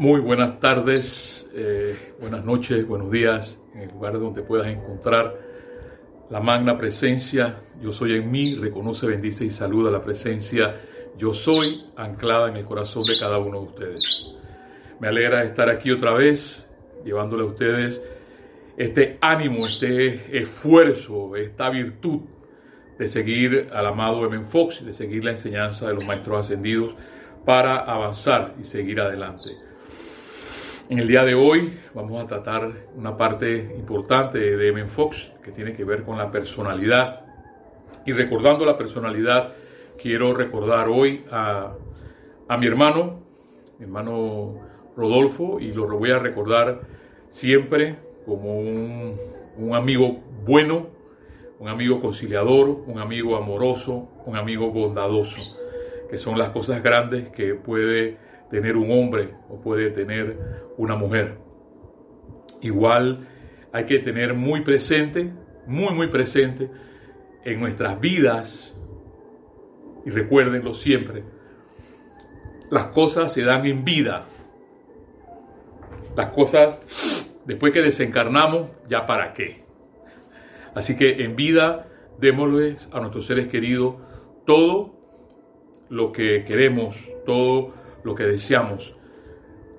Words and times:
Muy 0.00 0.22
buenas 0.22 0.58
tardes, 0.60 1.46
eh, 1.54 2.14
buenas 2.22 2.42
noches, 2.42 2.88
buenos 2.88 3.10
días, 3.10 3.58
en 3.74 3.80
el 3.80 3.90
lugar 3.90 4.18
donde 4.18 4.40
puedas 4.40 4.66
encontrar 4.68 5.36
la 6.30 6.40
magna 6.40 6.78
presencia. 6.78 7.60
Yo 7.82 7.92
soy 7.92 8.14
en 8.14 8.30
mí, 8.30 8.54
reconoce, 8.54 9.06
bendice 9.06 9.44
y 9.44 9.50
saluda 9.50 9.90
la 9.90 10.02
presencia. 10.02 10.74
Yo 11.18 11.34
soy 11.34 11.84
anclada 11.96 12.48
en 12.48 12.56
el 12.56 12.64
corazón 12.64 13.04
de 13.04 13.18
cada 13.20 13.36
uno 13.36 13.60
de 13.60 13.66
ustedes. 13.66 14.24
Me 15.00 15.08
alegra 15.08 15.44
estar 15.44 15.68
aquí 15.68 15.90
otra 15.90 16.14
vez, 16.14 16.66
llevándole 17.04 17.42
a 17.42 17.46
ustedes 17.48 18.00
este 18.78 19.18
ánimo, 19.20 19.66
este 19.66 20.40
esfuerzo, 20.40 21.36
esta 21.36 21.68
virtud 21.68 22.20
de 22.98 23.06
seguir 23.06 23.68
al 23.70 23.84
amado 23.84 24.24
Emen 24.24 24.46
Fox 24.46 24.82
de 24.82 24.94
seguir 24.94 25.26
la 25.26 25.32
enseñanza 25.32 25.88
de 25.88 25.94
los 25.94 26.06
maestros 26.06 26.46
ascendidos 26.46 26.94
para 27.44 27.80
avanzar 27.80 28.54
y 28.58 28.64
seguir 28.64 28.98
adelante. 28.98 29.68
En 30.90 30.98
el 30.98 31.06
día 31.06 31.24
de 31.24 31.36
hoy 31.36 31.78
vamos 31.94 32.20
a 32.20 32.26
tratar 32.26 32.68
una 32.96 33.16
parte 33.16 33.72
importante 33.78 34.40
de 34.40 34.68
Emen 34.70 34.88
Fox 34.88 35.30
que 35.40 35.52
tiene 35.52 35.72
que 35.72 35.84
ver 35.84 36.02
con 36.02 36.18
la 36.18 36.32
personalidad. 36.32 37.20
Y 38.04 38.12
recordando 38.12 38.66
la 38.66 38.76
personalidad, 38.76 39.52
quiero 40.02 40.34
recordar 40.34 40.88
hoy 40.88 41.24
a, 41.30 41.74
a 42.48 42.56
mi 42.56 42.66
hermano, 42.66 43.20
mi 43.78 43.84
hermano 43.84 44.56
Rodolfo, 44.96 45.60
y 45.60 45.72
lo 45.72 45.86
voy 45.96 46.10
a 46.10 46.18
recordar 46.18 46.80
siempre 47.28 47.94
como 48.26 48.58
un, 48.58 49.16
un 49.58 49.76
amigo 49.76 50.18
bueno, 50.44 50.88
un 51.60 51.68
amigo 51.68 52.00
conciliador, 52.00 52.68
un 52.68 52.98
amigo 52.98 53.36
amoroso, 53.36 54.08
un 54.26 54.36
amigo 54.36 54.72
bondadoso, 54.72 55.40
que 56.10 56.18
son 56.18 56.36
las 56.36 56.50
cosas 56.50 56.82
grandes 56.82 57.28
que 57.28 57.54
puede 57.54 58.18
tener 58.50 58.76
un 58.76 58.90
hombre 58.90 59.34
o 59.48 59.60
puede 59.60 59.90
tener 59.90 60.38
una 60.76 60.96
mujer. 60.96 61.38
Igual 62.60 63.28
hay 63.72 63.84
que 63.84 63.98
tener 64.00 64.34
muy 64.34 64.62
presente, 64.62 65.32
muy, 65.66 65.94
muy 65.94 66.08
presente 66.08 66.70
en 67.44 67.60
nuestras 67.60 68.00
vidas, 68.00 68.74
y 70.04 70.10
recuérdenlo 70.10 70.74
siempre, 70.74 71.24
las 72.70 72.86
cosas 72.86 73.32
se 73.32 73.42
dan 73.42 73.66
en 73.66 73.84
vida. 73.84 74.26
Las 76.16 76.30
cosas, 76.30 76.78
después 77.44 77.72
que 77.72 77.82
desencarnamos, 77.82 78.68
ya 78.88 79.06
para 79.06 79.32
qué. 79.32 79.62
Así 80.74 80.96
que 80.96 81.24
en 81.24 81.36
vida, 81.36 81.88
démosles 82.18 82.88
a 82.92 83.00
nuestros 83.00 83.26
seres 83.26 83.48
queridos 83.48 83.96
todo 84.46 84.94
lo 85.88 86.12
que 86.12 86.44
queremos, 86.44 86.96
todo 87.26 87.74
lo 88.04 88.14
que 88.14 88.24
deseamos. 88.24 88.94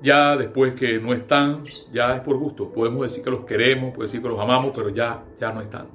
Ya 0.02 0.36
después 0.36 0.74
que 0.74 1.00
no 1.00 1.14
están, 1.14 1.58
ya 1.92 2.16
es 2.16 2.22
por 2.22 2.38
gusto. 2.38 2.72
Podemos 2.72 3.04
decir 3.04 3.24
que 3.24 3.30
los 3.30 3.46
queremos, 3.46 3.92
podemos 3.92 4.12
decir 4.12 4.22
que 4.22 4.30
los 4.30 4.40
amamos, 4.40 4.72
pero 4.76 4.90
ya, 4.90 5.24
ya 5.40 5.52
no 5.52 5.62
están. 5.62 5.88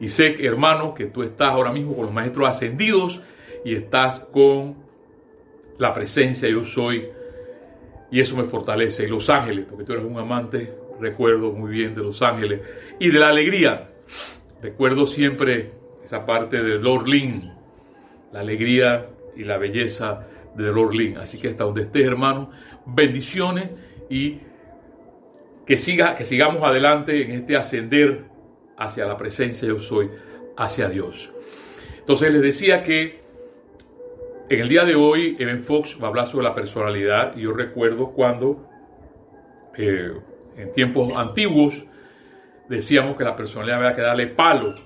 Y 0.00 0.08
sé, 0.08 0.36
hermano, 0.44 0.94
que 0.94 1.06
tú 1.06 1.22
estás 1.22 1.48
ahora 1.48 1.72
mismo 1.72 1.94
con 1.94 2.06
los 2.06 2.14
maestros 2.14 2.48
ascendidos 2.48 3.20
y 3.64 3.74
estás 3.74 4.20
con 4.20 4.76
la 5.78 5.92
presencia 5.92 6.48
yo 6.48 6.64
soy. 6.64 7.08
Y 8.10 8.20
eso 8.20 8.36
me 8.36 8.44
fortalece. 8.44 9.04
Y 9.04 9.08
Los 9.08 9.28
Ángeles, 9.28 9.66
porque 9.68 9.84
tú 9.84 9.92
eres 9.92 10.04
un 10.04 10.18
amante, 10.18 10.72
recuerdo 11.00 11.52
muy 11.52 11.70
bien 11.70 11.94
de 11.94 12.02
Los 12.02 12.22
Ángeles. 12.22 12.60
Y 12.98 13.10
de 13.10 13.18
la 13.18 13.28
alegría. 13.28 13.90
Recuerdo 14.62 15.06
siempre 15.06 15.72
esa 16.04 16.24
parte 16.24 16.62
de 16.62 16.78
Lord 16.78 17.08
Lynn, 17.08 17.52
la 18.32 18.40
alegría 18.40 19.06
y 19.34 19.44
la 19.44 19.58
belleza 19.58 20.26
de 20.56 20.72
Lorlin. 20.72 21.18
Así 21.18 21.38
que 21.38 21.48
hasta 21.48 21.64
donde 21.64 21.82
estés, 21.82 22.04
hermano, 22.04 22.50
bendiciones 22.86 23.70
y 24.08 24.38
que, 25.66 25.76
siga, 25.76 26.14
que 26.14 26.24
sigamos 26.24 26.62
adelante 26.64 27.22
en 27.22 27.32
este 27.32 27.56
ascender 27.56 28.24
hacia 28.76 29.06
la 29.06 29.16
presencia 29.16 29.66
yo 29.66 29.78
soy, 29.78 30.10
hacia 30.56 30.88
Dios. 30.88 31.32
Entonces 31.98 32.32
les 32.32 32.42
decía 32.42 32.82
que 32.82 33.20
en 34.48 34.60
el 34.60 34.68
día 34.68 34.84
de 34.84 34.94
hoy 34.94 35.36
Evan 35.38 35.60
Fox 35.60 35.98
va 36.00 36.06
a 36.06 36.08
hablar 36.10 36.26
sobre 36.28 36.44
la 36.44 36.54
personalidad 36.54 37.36
y 37.36 37.42
yo 37.42 37.52
recuerdo 37.52 38.10
cuando 38.12 38.68
eh, 39.76 40.12
en 40.56 40.70
tiempos 40.70 41.12
antiguos 41.16 41.84
decíamos 42.68 43.16
que 43.16 43.24
la 43.24 43.34
personalidad 43.34 43.78
había 43.78 43.96
que 43.96 44.02
darle 44.02 44.26
palo. 44.28 44.76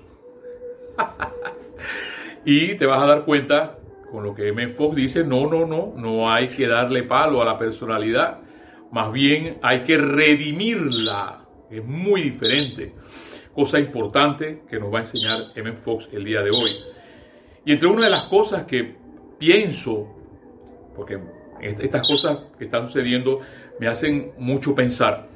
y 2.45 2.73
te 2.75 2.85
vas 2.85 3.03
a 3.03 3.05
dar 3.05 3.23
cuenta 3.23 3.77
con 4.11 4.23
lo 4.23 4.35
que 4.35 4.49
M. 4.49 4.73
Fox 4.73 4.95
dice, 4.95 5.23
no, 5.23 5.47
no, 5.49 5.65
no, 5.65 5.93
no 5.95 6.29
hay 6.29 6.49
que 6.49 6.67
darle 6.67 7.03
palo 7.03 7.41
a 7.41 7.45
la 7.45 7.57
personalidad, 7.57 8.39
más 8.91 9.11
bien 9.11 9.57
hay 9.61 9.83
que 9.83 9.97
redimirla, 9.97 11.45
es 11.69 11.83
muy 11.83 12.23
diferente. 12.23 12.93
Cosa 13.53 13.79
importante 13.79 14.63
que 14.69 14.79
nos 14.79 14.93
va 14.93 14.99
a 14.99 15.01
enseñar 15.01 15.39
M. 15.55 15.73
Fox 15.73 16.09
el 16.11 16.25
día 16.25 16.41
de 16.41 16.49
hoy. 16.49 16.71
Y 17.65 17.71
entre 17.71 17.87
una 17.87 18.05
de 18.05 18.11
las 18.11 18.23
cosas 18.23 18.65
que 18.65 18.95
pienso, 19.39 20.07
porque 20.95 21.19
estas 21.61 22.05
cosas 22.05 22.39
que 22.57 22.65
están 22.65 22.87
sucediendo 22.87 23.39
me 23.79 23.87
hacen 23.87 24.33
mucho 24.37 24.75
pensar, 24.75 25.27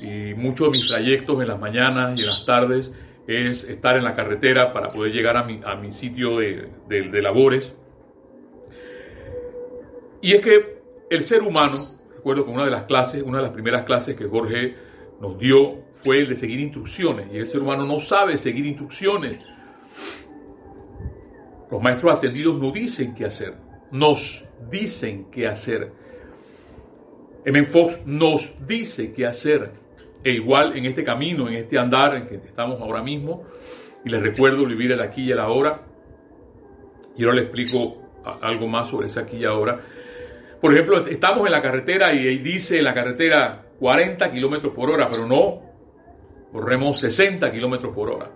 y 0.00 0.32
muchos 0.34 0.68
de 0.68 0.78
mis 0.78 0.88
trayectos 0.88 1.42
en 1.42 1.48
las 1.48 1.60
mañanas 1.60 2.18
y 2.18 2.22
en 2.22 2.28
las 2.28 2.46
tardes 2.46 2.90
es 3.26 3.64
estar 3.64 3.98
en 3.98 4.04
la 4.04 4.14
carretera 4.14 4.72
para 4.72 4.88
poder 4.88 5.12
llegar 5.12 5.36
a 5.36 5.44
mi, 5.44 5.60
a 5.62 5.76
mi 5.76 5.92
sitio 5.92 6.38
de, 6.38 6.68
de 6.88 7.22
labores 7.22 7.74
y 10.22 10.32
es 10.32 10.44
que 10.44 10.80
el 11.10 11.24
ser 11.24 11.42
humano, 11.42 11.76
recuerdo 12.14 12.44
que 12.44 12.50
una 12.50 12.64
de 12.64 12.70
las 12.70 12.84
clases, 12.84 13.22
una 13.22 13.38
de 13.38 13.44
las 13.44 13.52
primeras 13.52 13.84
clases 13.84 14.16
que 14.16 14.26
Jorge 14.26 14.76
nos 15.20 15.38
dio 15.38 15.84
fue 15.92 16.20
el 16.20 16.28
de 16.28 16.36
seguir 16.36 16.60
instrucciones. 16.60 17.28
Y 17.32 17.38
el 17.38 17.48
ser 17.48 17.60
humano 17.60 17.84
no 17.84 18.00
sabe 18.00 18.36
seguir 18.36 18.66
instrucciones. 18.66 19.40
Los 21.70 21.82
maestros 21.82 22.12
ascendidos 22.12 22.60
no 22.60 22.72
dicen 22.72 23.14
qué 23.14 23.26
hacer, 23.26 23.54
nos 23.92 24.44
dicen 24.70 25.26
qué 25.30 25.46
hacer. 25.46 25.92
M. 27.44 27.64
Fox 27.66 28.00
nos 28.04 28.54
dice 28.66 29.12
qué 29.12 29.26
hacer. 29.26 29.72
E 30.22 30.32
igual 30.32 30.76
en 30.76 30.84
este 30.84 31.02
camino, 31.02 31.48
en 31.48 31.54
este 31.54 31.78
andar 31.78 32.14
en 32.14 32.26
que 32.26 32.34
estamos 32.34 32.80
ahora 32.80 33.02
mismo, 33.02 33.44
y 34.04 34.10
les 34.10 34.20
recuerdo 34.20 34.66
vivir 34.66 34.92
el 34.92 35.00
aquí 35.00 35.22
y 35.22 35.30
el 35.30 35.38
ahora, 35.38 35.82
y 37.16 37.22
ahora 37.24 37.36
les 37.36 37.44
explico 37.44 38.00
algo 38.42 38.66
más 38.66 38.88
sobre 38.88 39.06
ese 39.06 39.20
aquí 39.20 39.38
y 39.38 39.44
ahora. 39.44 39.80
Por 40.60 40.72
ejemplo, 40.72 41.06
estamos 41.06 41.46
en 41.46 41.52
la 41.52 41.62
carretera 41.62 42.12
y 42.12 42.38
dice 42.38 42.78
en 42.78 42.84
la 42.84 42.94
carretera 42.94 43.64
40 43.78 44.30
kilómetros 44.30 44.74
por 44.74 44.90
hora, 44.90 45.08
pero 45.08 45.26
no, 45.26 45.62
corremos 46.52 47.00
60 47.00 47.50
kilómetros 47.50 47.94
por 47.94 48.10
hora. 48.10 48.30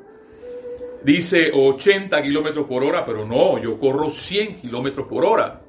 Dice 1.05 1.51
80 1.53 2.23
kilómetros 2.23 2.67
por 2.67 2.83
hora, 2.83 3.05
pero 3.05 3.27
no, 3.27 3.59
yo 3.63 3.79
corro 3.79 4.09
100 4.09 4.63
kilómetros 4.63 5.07
por 5.07 5.25
hora. 5.27 5.61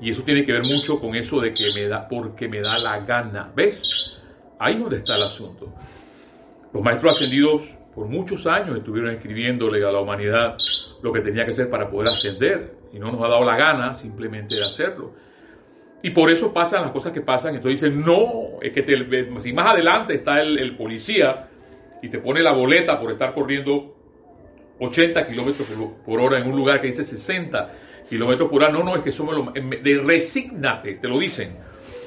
Y 0.00 0.10
eso 0.10 0.22
tiene 0.22 0.44
que 0.44 0.52
ver 0.52 0.62
mucho 0.62 1.00
con 1.00 1.16
eso 1.16 1.40
de 1.40 1.52
que 1.52 1.64
me 1.74 1.88
da, 1.88 2.06
porque 2.06 2.48
me 2.48 2.60
da 2.60 2.78
la 2.78 3.00
gana. 3.00 3.50
¿Ves? 3.54 4.20
Ahí 4.60 4.78
donde 4.78 4.98
está 4.98 5.16
el 5.16 5.24
asunto. 5.24 5.72
Los 6.72 6.80
maestros 6.80 7.16
ascendidos 7.16 7.76
por 7.92 8.06
muchos 8.06 8.46
años 8.46 8.76
estuvieron 8.76 9.10
escribiéndole 9.10 9.84
a 9.84 9.90
la 9.90 10.00
humanidad 10.00 10.56
lo 11.02 11.12
que 11.12 11.22
tenía 11.22 11.44
que 11.44 11.50
hacer 11.50 11.68
para 11.68 11.90
poder 11.90 12.10
ascender. 12.10 12.76
Y 12.92 13.00
no 13.00 13.10
nos 13.10 13.22
ha 13.22 13.28
dado 13.28 13.44
la 13.44 13.56
gana 13.56 13.94
simplemente 13.94 14.54
de 14.54 14.64
hacerlo. 14.64 15.25
Y 16.06 16.10
por 16.10 16.30
eso 16.30 16.52
pasan 16.52 16.82
las 16.82 16.92
cosas 16.92 17.12
que 17.12 17.20
pasan. 17.20 17.56
Entonces 17.56 17.80
dicen, 17.80 18.00
no, 18.00 18.60
es 18.62 18.72
que 18.72 18.82
te, 18.82 19.40
si 19.40 19.52
más 19.52 19.72
adelante 19.72 20.14
está 20.14 20.40
el, 20.40 20.76
policía 20.76 21.48
y 22.00 22.08
te 22.08 22.20
pone 22.20 22.44
la 22.44 22.52
boleta 22.52 23.00
por 23.00 23.10
estar 23.10 23.34
corriendo 23.34 23.92
80 24.78 25.26
kilómetros 25.26 25.68
por, 26.06 26.20
hora 26.20 26.38
en 26.38 26.48
un 26.48 26.54
lugar 26.54 26.80
que 26.80 26.86
dice 26.86 27.02
60 27.02 27.72
kilómetros 28.08 28.48
por 28.48 28.62
hora, 28.62 28.72
no, 28.72 28.84
no, 28.84 28.94
es 28.94 29.02
que 29.02 29.10
somos 29.10 29.34
lo, 29.34 29.50
de 29.50 30.00
resígnate, 30.06 30.94
te 30.94 31.08
lo 31.08 31.18
dicen. 31.18 31.56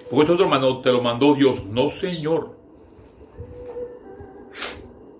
Porque 0.10 0.32
esto 0.32 0.82
te 0.82 0.92
lo 0.94 1.02
mandó 1.02 1.34
Dios. 1.34 1.66
No, 1.66 1.90
Señor. 1.90 2.56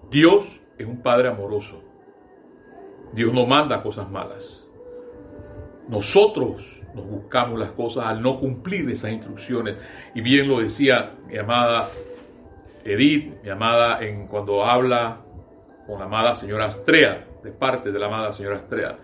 Dios 0.10 0.62
es 0.78 0.88
un 0.88 1.02
Padre 1.02 1.28
amoroso. 1.28 1.84
Dios 3.12 3.34
no 3.34 3.46
manda 3.46 3.84
cosas 3.84 4.10
malas. 4.10 4.64
Nosotros 5.90 6.79
nos 7.00 7.10
buscamos 7.10 7.60
las 7.60 7.72
cosas 7.72 8.06
al 8.06 8.22
no 8.22 8.38
cumplir 8.38 8.90
esas 8.90 9.12
instrucciones. 9.12 9.76
Y 10.14 10.22
bien 10.22 10.48
lo 10.48 10.60
decía 10.60 11.14
mi 11.28 11.38
amada 11.38 11.88
Edith, 12.84 13.42
mi 13.44 13.50
amada 13.50 14.04
en 14.04 14.28
cuando 14.28 14.64
habla 14.64 15.18
con 15.88 16.00
la 16.00 16.06
amada 16.06 16.36
señora 16.36 16.66
Astrea, 16.66 17.26
de 17.44 17.52
parte 17.52 17.92
de 17.92 18.00
la 18.00 18.08
amada 18.08 18.32
señora 18.32 18.58
Astrea. 18.58 18.98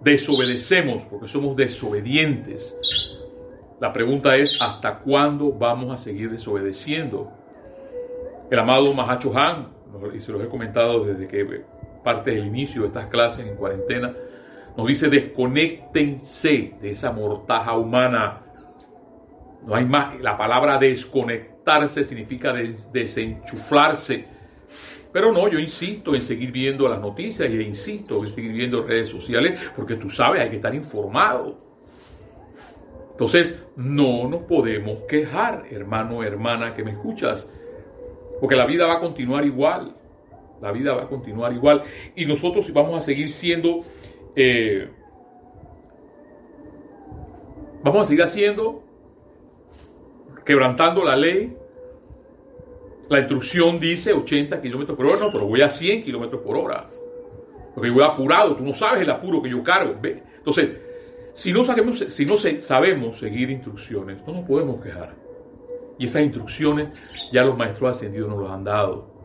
Desobedecemos 0.00 1.02
porque 1.04 1.28
somos 1.28 1.56
desobedientes. 1.56 2.76
La 3.80 3.92
pregunta 3.92 4.36
es, 4.36 4.58
¿hasta 4.60 5.00
cuándo 5.00 5.52
vamos 5.52 5.92
a 5.92 5.98
seguir 5.98 6.30
desobedeciendo? 6.30 7.30
El 8.50 8.58
amado 8.58 8.92
Mahacho 8.94 9.36
Han, 9.36 9.68
y 10.14 10.20
se 10.20 10.32
los 10.32 10.42
he 10.42 10.48
comentado 10.48 11.04
desde 11.04 11.26
que 11.26 11.64
parte 12.02 12.30
del 12.30 12.46
inicio 12.46 12.82
de 12.82 12.88
estas 12.88 13.06
clases 13.06 13.46
en 13.46 13.56
cuarentena, 13.56 14.14
nos 14.76 14.86
dice, 14.86 15.08
desconéctense 15.08 16.74
de 16.80 16.90
esa 16.90 17.12
mortaja 17.12 17.76
humana. 17.76 18.42
No 19.66 19.74
hay 19.74 19.84
más. 19.84 20.20
La 20.20 20.36
palabra 20.36 20.78
desconectarse 20.78 22.04
significa 22.04 22.52
desenchuflarse. 22.92 24.26
Pero 25.12 25.32
no, 25.32 25.48
yo 25.48 25.58
insisto 25.58 26.14
en 26.14 26.20
seguir 26.20 26.52
viendo 26.52 26.86
las 26.88 27.00
noticias 27.00 27.48
y 27.50 27.54
insisto 27.54 28.22
en 28.22 28.32
seguir 28.32 28.52
viendo 28.52 28.82
redes 28.82 29.08
sociales 29.08 29.58
porque 29.74 29.94
tú 29.94 30.10
sabes, 30.10 30.42
hay 30.42 30.50
que 30.50 30.56
estar 30.56 30.74
informado. 30.74 31.58
Entonces, 33.12 33.58
no 33.76 34.28
nos 34.28 34.42
podemos 34.42 35.00
quejar, 35.08 35.64
hermano, 35.70 36.22
hermana, 36.22 36.74
que 36.74 36.84
me 36.84 36.90
escuchas, 36.90 37.48
porque 38.38 38.56
la 38.56 38.66
vida 38.66 38.86
va 38.86 38.96
a 38.96 39.00
continuar 39.00 39.46
igual. 39.46 39.96
La 40.60 40.70
vida 40.70 40.94
va 40.94 41.04
a 41.04 41.08
continuar 41.08 41.54
igual. 41.54 41.82
Y 42.14 42.26
nosotros 42.26 42.70
vamos 42.74 42.98
a 42.98 43.00
seguir 43.00 43.30
siendo, 43.30 43.86
eh, 44.36 44.88
vamos 47.82 48.02
a 48.02 48.04
seguir 48.04 48.22
haciendo, 48.22 48.84
quebrantando 50.44 51.02
la 51.02 51.16
ley. 51.16 51.56
La 53.08 53.20
instrucción 53.20 53.80
dice 53.80 54.12
80 54.12 54.60
kilómetros 54.60 54.96
por 54.96 55.06
hora, 55.06 55.20
no, 55.20 55.32
pero 55.32 55.46
voy 55.46 55.62
a 55.62 55.68
100 55.68 56.02
kilómetros 56.02 56.42
por 56.42 56.56
hora. 56.56 56.90
Porque 57.74 57.90
voy 57.90 58.02
apurado, 58.02 58.56
tú 58.56 58.64
no 58.64 58.74
sabes 58.74 59.02
el 59.02 59.10
apuro 59.10 59.40
que 59.40 59.50
yo 59.50 59.62
cargo. 59.62 59.94
Entonces, 60.02 60.70
si 61.32 61.52
no, 61.52 61.64
sabemos, 61.64 61.98
si 62.08 62.26
no 62.26 62.36
sabemos 62.36 63.18
seguir 63.18 63.50
instrucciones, 63.50 64.18
no 64.26 64.34
nos 64.34 64.44
podemos 64.44 64.82
quejar. 64.82 65.14
Y 65.98 66.06
esas 66.06 66.22
instrucciones 66.22 66.92
ya 67.32 67.44
los 67.44 67.56
maestros 67.56 67.96
ascendidos 67.96 68.28
nos 68.28 68.38
los 68.38 68.50
han 68.50 68.64
dado. 68.64 69.16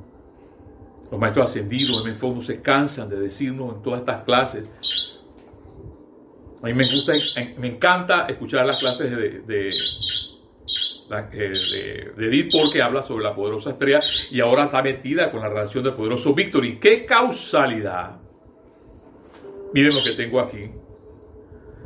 Los 1.09 1.19
maestros 1.19 1.49
ascendidos 1.49 2.03
en 2.03 2.11
el 2.11 2.15
fondo 2.15 2.41
se 2.41 2.61
cansan 2.61 3.09
de 3.09 3.19
decirnos 3.19 3.75
en 3.75 3.81
todas 3.81 4.01
estas 4.01 4.23
clases. 4.23 4.69
A 6.61 6.65
mí 6.67 6.73
me, 6.73 6.83
gusta, 6.83 7.13
me 7.57 7.67
encanta 7.67 8.27
escuchar 8.27 8.65
las 8.65 8.79
clases 8.79 9.09
de, 9.09 9.41
de, 9.41 9.71
de, 12.15 12.27
Edith 12.27 12.51
porque 12.51 12.81
habla 12.81 13.01
sobre 13.01 13.23
la 13.23 13.35
poderosa 13.35 13.71
estrella 13.71 13.99
y 14.29 14.39
ahora 14.39 14.65
está 14.65 14.81
metida 14.81 15.31
con 15.31 15.41
la 15.41 15.49
relación 15.49 15.83
del 15.83 15.93
poderoso 15.93 16.33
Victory. 16.33 16.77
¡Qué 16.79 17.05
causalidad! 17.05 18.19
Miren 19.73 19.95
lo 19.95 20.03
que 20.03 20.11
tengo 20.11 20.39
aquí. 20.39 20.69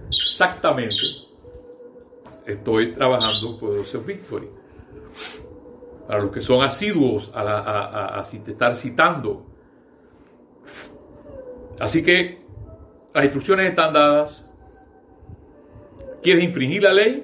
Exactamente. 0.07 0.95
Estoy 2.45 2.92
trabajando 2.92 3.57
poderoso 3.57 4.01
Victory 4.01 4.50
para 6.07 6.22
los 6.22 6.31
que 6.31 6.42
son 6.42 6.62
asiduos 6.62 7.31
a, 7.33 8.22
estar 8.22 8.75
citando. 8.75 9.45
Así 11.80 12.04
que 12.04 12.45
las 13.13 13.24
instrucciones 13.24 13.69
están 13.69 13.94
dadas. 13.94 14.44
¿Quieres 16.25 16.44
infringir 16.44 16.81
la 16.81 16.92
ley? 16.92 17.24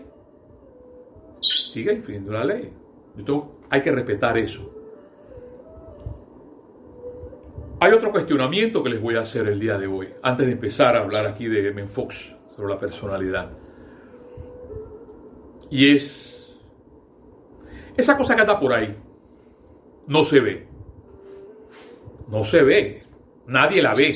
Sigue 1.74 1.92
infringiendo 1.92 2.34
la 2.34 2.46
ley. 2.46 2.72
Entonces 3.18 3.50
hay 3.72 3.82
que 3.82 3.92
respetar 3.92 4.38
eso. 4.38 4.72
Hay 7.80 7.94
otro 7.94 8.12
cuestionamiento 8.12 8.84
que 8.84 8.92
les 8.92 9.02
voy 9.02 9.16
a 9.16 9.22
hacer 9.22 9.48
el 9.48 9.60
día 9.60 9.80
de 9.80 9.88
hoy, 9.88 10.10
antes 10.22 10.46
de 10.46 10.52
empezar 10.52 10.96
a 10.96 11.00
hablar 11.00 11.26
aquí 11.26 11.48
de 11.48 11.72
Menfox 11.72 12.36
sobre 12.56 12.76
la 12.76 12.80
personalidad. 12.80 13.50
Y 15.72 15.96
es 15.96 16.56
esa 17.98 18.16
cosa 18.16 18.36
que 18.36 18.42
está 18.42 18.60
por 18.60 18.72
ahí 18.72 18.96
no 20.06 20.24
se 20.24 20.42
ve. 20.42 20.68
No 22.28 22.44
se 22.44 22.62
ve. 22.62 23.04
Nadie 23.48 23.82
la 23.82 23.96
ve. 23.96 24.14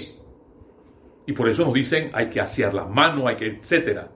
Y 1.26 1.34
por 1.34 1.50
eso 1.50 1.66
nos 1.66 1.74
dicen 1.74 2.12
hay 2.14 2.30
que 2.30 2.40
asear 2.40 2.76
las 2.76 2.88
manos, 2.88 3.26
hay 3.26 3.36
que, 3.36 3.48
etcétera. 3.48 4.12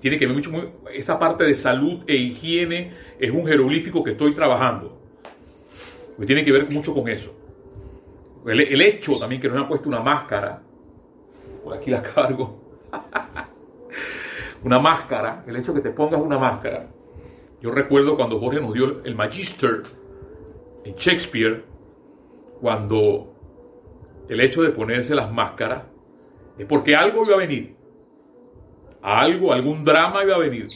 Tiene 0.00 0.18
que 0.18 0.26
ver 0.26 0.34
mucho, 0.34 0.50
esa 0.92 1.18
parte 1.18 1.44
de 1.44 1.54
salud 1.54 2.02
e 2.06 2.16
higiene 2.16 2.92
es 3.18 3.30
un 3.30 3.46
jeroglífico 3.46 4.02
que 4.02 4.12
estoy 4.12 4.34
trabajando. 4.34 4.98
tiene 6.26 6.44
que 6.44 6.52
ver 6.52 6.68
mucho 6.70 6.94
con 6.94 7.08
eso. 7.08 7.34
El, 8.46 8.60
el 8.60 8.80
hecho 8.80 9.18
también 9.18 9.40
que 9.40 9.48
nos 9.48 9.58
han 9.58 9.68
puesto 9.68 9.88
una 9.88 10.00
máscara, 10.00 10.62
por 11.62 11.74
aquí 11.74 11.90
la 11.90 12.02
cargo, 12.14 12.58
una 14.64 14.78
máscara, 14.78 15.44
el 15.46 15.56
hecho 15.56 15.74
que 15.74 15.80
te 15.80 15.90
pongas 15.90 16.20
una 16.20 16.38
máscara, 16.38 16.88
yo 17.60 17.70
recuerdo 17.70 18.16
cuando 18.16 18.40
Jorge 18.40 18.60
nos 18.60 18.72
dio 18.72 19.04
el 19.04 19.14
Magister 19.14 19.82
en 20.84 20.94
Shakespeare, 20.94 21.62
cuando 22.58 23.34
el 24.28 24.40
hecho 24.40 24.62
de 24.62 24.70
ponerse 24.70 25.14
las 25.14 25.30
máscaras 25.30 25.84
es 26.56 26.66
porque 26.66 26.94
algo 26.96 27.24
iba 27.26 27.34
a 27.34 27.38
venir. 27.38 27.79
Algo, 29.02 29.52
algún 29.52 29.84
drama 29.84 30.22
iba 30.22 30.36
a 30.36 30.38
venir. 30.38 30.66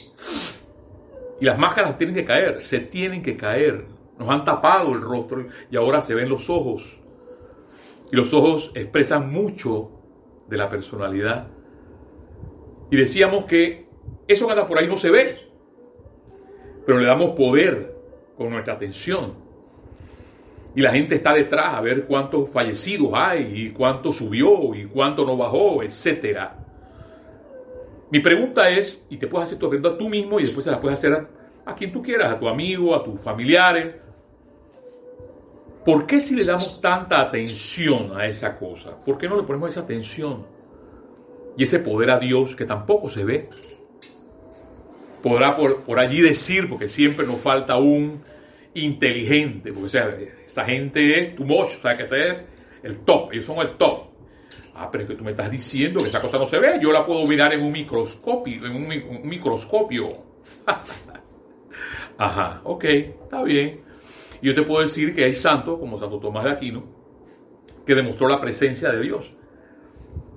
Y 1.39 1.45
las 1.45 1.57
máscaras 1.57 1.97
tienen 1.97 2.15
que 2.15 2.25
caer, 2.25 2.65
se 2.65 2.79
tienen 2.79 3.21
que 3.21 3.35
caer. 3.35 3.85
Nos 4.17 4.29
han 4.29 4.45
tapado 4.45 4.93
el 4.93 5.01
rostro 5.01 5.47
y 5.69 5.75
ahora 5.75 6.01
se 6.01 6.15
ven 6.15 6.29
los 6.29 6.49
ojos. 6.49 7.01
Y 8.11 8.15
los 8.15 8.33
ojos 8.33 8.71
expresan 8.75 9.31
mucho 9.31 9.91
de 10.47 10.57
la 10.57 10.69
personalidad. 10.69 11.47
Y 12.89 12.95
decíamos 12.95 13.45
que 13.45 13.87
eso 14.27 14.45
que 14.45 14.53
anda 14.53 14.67
por 14.67 14.77
ahí 14.77 14.87
no 14.87 14.95
se 14.95 15.09
ve 15.09 15.45
pero 16.85 16.99
le 16.99 17.07
damos 17.07 17.31
poder 17.31 17.95
con 18.37 18.49
nuestra 18.51 18.73
atención. 18.73 19.33
Y 20.75 20.81
la 20.81 20.91
gente 20.91 21.15
está 21.15 21.33
detrás 21.33 21.73
a 21.73 21.81
ver 21.81 22.05
cuántos 22.05 22.49
fallecidos 22.49 23.11
hay 23.13 23.51
y 23.55 23.69
cuánto 23.71 24.11
subió 24.11 24.75
y 24.75 24.85
cuánto 24.85 25.25
no 25.25 25.37
bajó, 25.37 25.81
etc. 25.81 26.37
Mi 28.11 28.19
pregunta 28.19 28.69
es, 28.69 29.01
y 29.09 29.17
te 29.17 29.27
puedes 29.27 29.47
hacer 29.47 29.59
tu 29.59 29.69
pregunta 29.69 29.97
tú 29.97 30.07
mismo 30.07 30.39
y 30.39 30.43
después 30.43 30.63
se 30.63 30.71
la 30.71 30.79
puedes 30.79 30.99
hacer 30.99 31.27
a, 31.65 31.75
quien 31.75 31.91
tú 31.91 32.01
quieras, 32.01 32.31
a 32.31 32.39
tu 32.39 32.47
amigo, 32.47 32.95
a 32.95 33.03
tus 33.03 33.19
familiares. 33.19 33.95
¿Por 35.83 36.05
qué 36.05 36.19
si 36.19 36.35
le 36.35 36.45
damos 36.45 36.81
tanta 36.81 37.21
atención 37.21 38.19
a 38.19 38.25
esa 38.25 38.57
cosa? 38.57 38.95
¿Por 39.03 39.17
qué 39.17 39.27
no 39.27 39.37
le 39.37 39.43
ponemos 39.43 39.69
esa 39.69 39.81
atención 39.81 40.45
y 41.57 41.63
ese 41.63 41.79
poder 41.79 42.11
a 42.11 42.19
Dios 42.19 42.55
que 42.55 42.65
tampoco 42.65 43.09
se 43.09 43.23
ve? 43.23 43.49
podrá 45.25 45.57
por, 45.57 45.97
allí 45.97 46.21
decir, 46.21 46.69
porque 46.69 46.87
siempre 46.87 47.25
nos 47.25 47.39
falta 47.39 47.77
un 47.77 48.21
inteligente, 48.75 49.73
porque 49.73 49.89
sea, 49.89 50.15
esa 50.45 50.63
gente 50.65 51.19
es 51.19 51.35
tu 51.35 51.43
mocho, 51.43 51.79
o 51.79 51.81
sea, 51.81 51.97
que 51.97 52.03
este 52.03 52.29
es 52.29 52.45
el 52.83 52.99
top, 52.99 53.33
ellos 53.33 53.45
son 53.45 53.57
el 53.57 53.71
top. 53.71 54.03
Ah, 54.75 54.89
pero 54.91 55.03
es 55.03 55.09
que 55.09 55.15
tú 55.15 55.23
me 55.23 55.31
estás 55.31 55.49
diciendo 55.49 55.99
que 56.01 56.09
esa 56.09 56.21
cosa 56.21 56.37
no 56.37 56.47
se 56.47 56.59
ve, 56.59 56.77
yo 56.81 56.91
la 56.91 57.05
puedo 57.05 57.25
mirar 57.25 57.53
en 57.53 57.63
un 57.63 57.71
microscopio, 57.71 58.65
en 58.65 58.75
un, 58.75 59.27
microscopio. 59.27 60.17
Ajá, 62.17 62.61
ok, 62.65 62.83
está 62.83 63.41
bien. 63.43 63.81
Yo 64.41 64.53
te 64.53 64.63
puedo 64.63 64.81
decir 64.81 65.15
que 65.15 65.23
hay 65.23 65.33
santos, 65.33 65.79
como 65.79 65.97
Santo 65.97 66.19
Tomás 66.19 66.43
de 66.43 66.51
Aquino, 66.51 66.83
que 67.85 67.95
demostró 67.95 68.27
la 68.27 68.41
presencia 68.41 68.91
de 68.91 69.01
Dios. 69.01 69.33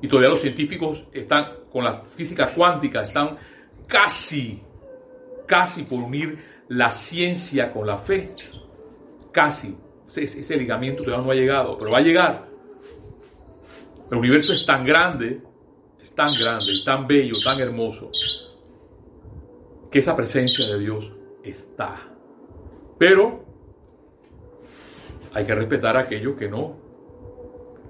Y 0.00 0.06
todavía 0.06 0.30
los 0.30 0.40
científicos 0.40 1.04
están, 1.12 1.64
con 1.72 1.82
la 1.82 1.94
física 1.94 2.54
cuántica, 2.54 3.02
están 3.02 3.36
casi 3.88 4.62
casi 5.48 5.82
por 5.82 5.98
unir 5.98 6.38
la 6.68 6.92
ciencia 6.92 7.72
con 7.72 7.88
la 7.88 7.98
fe. 7.98 8.28
Casi. 9.32 9.76
Ese, 10.06 10.22
ese 10.22 10.56
ligamento 10.56 11.02
todavía 11.02 11.24
no 11.24 11.32
ha 11.32 11.34
llegado, 11.34 11.76
pero 11.76 11.90
va 11.90 11.98
a 11.98 12.02
llegar. 12.02 12.44
El 14.10 14.18
universo 14.18 14.52
es 14.52 14.64
tan 14.64 14.84
grande, 14.84 15.40
es 16.00 16.14
tan 16.14 16.34
grande, 16.34 16.72
y 16.72 16.84
tan 16.84 17.06
bello, 17.06 17.34
tan 17.44 17.60
hermoso, 17.60 18.10
que 19.90 19.98
esa 19.98 20.16
presencia 20.16 20.66
de 20.66 20.78
Dios 20.78 21.12
está. 21.42 22.08
Pero 22.98 23.44
hay 25.34 25.44
que 25.44 25.54
respetar 25.54 25.96
a 25.96 26.00
aquellos 26.00 26.36
que 26.36 26.48
no 26.48 26.76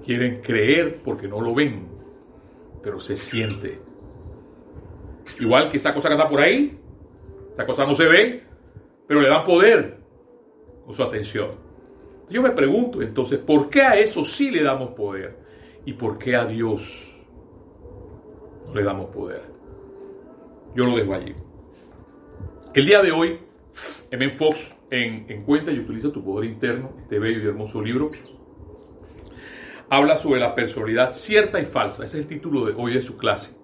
quieren 0.05 0.41
creer 0.41 1.01
porque 1.05 1.29
no 1.29 1.41
lo 1.41 1.55
ven, 1.55 1.89
pero 2.83 2.99
se 2.99 3.17
siente. 3.17 3.81
Igual 5.39 5.71
que 5.71 5.77
esa 5.77 5.95
cosa 5.95 6.09
que 6.09 6.15
está 6.15 6.29
por 6.29 6.41
ahí, 6.41 6.79
esta 7.51 7.65
cosa 7.65 7.87
no 7.87 7.95
se 7.95 8.07
ve, 8.07 8.43
pero 9.07 9.21
le 9.21 9.29
dan 9.29 9.45
poder 9.45 9.99
con 10.85 10.95
su 10.95 11.03
atención. 11.03 11.51
Yo 12.29 12.43
me 12.43 12.51
pregunto 12.51 13.01
entonces, 13.03 13.39
¿por 13.39 13.71
qué 13.71 13.83
a 13.83 13.99
eso 13.99 14.25
sí 14.25 14.51
le 14.51 14.63
damos 14.63 14.91
poder? 14.91 15.48
¿Y 15.88 15.95
por 15.95 16.18
qué 16.18 16.37
a 16.37 16.45
Dios 16.45 17.18
no 18.66 18.75
le 18.75 18.85
damos 18.85 19.07
poder? 19.07 19.40
Yo 20.75 20.85
lo 20.85 20.95
dejo 20.95 21.14
allí. 21.14 21.35
El 22.75 22.85
día 22.85 23.00
de 23.00 23.11
hoy, 23.11 23.38
M. 24.11 24.37
Fox 24.37 24.76
en, 24.90 25.25
en 25.30 25.45
Cuenta 25.45 25.71
y 25.71 25.78
utiliza 25.78 26.12
tu 26.12 26.23
poder 26.23 26.50
interno, 26.50 26.92
este 27.00 27.18
bello 27.18 27.42
y 27.42 27.47
hermoso 27.47 27.80
libro, 27.80 28.11
habla 29.88 30.18
sobre 30.18 30.40
la 30.40 30.54
personalidad 30.54 31.12
cierta 31.12 31.59
y 31.59 31.64
falsa. 31.64 32.04
Ese 32.04 32.18
es 32.18 32.25
el 32.25 32.28
título 32.28 32.66
de 32.66 32.75
hoy 32.76 32.92
de 32.92 33.00
su 33.00 33.16
clase. 33.16 33.57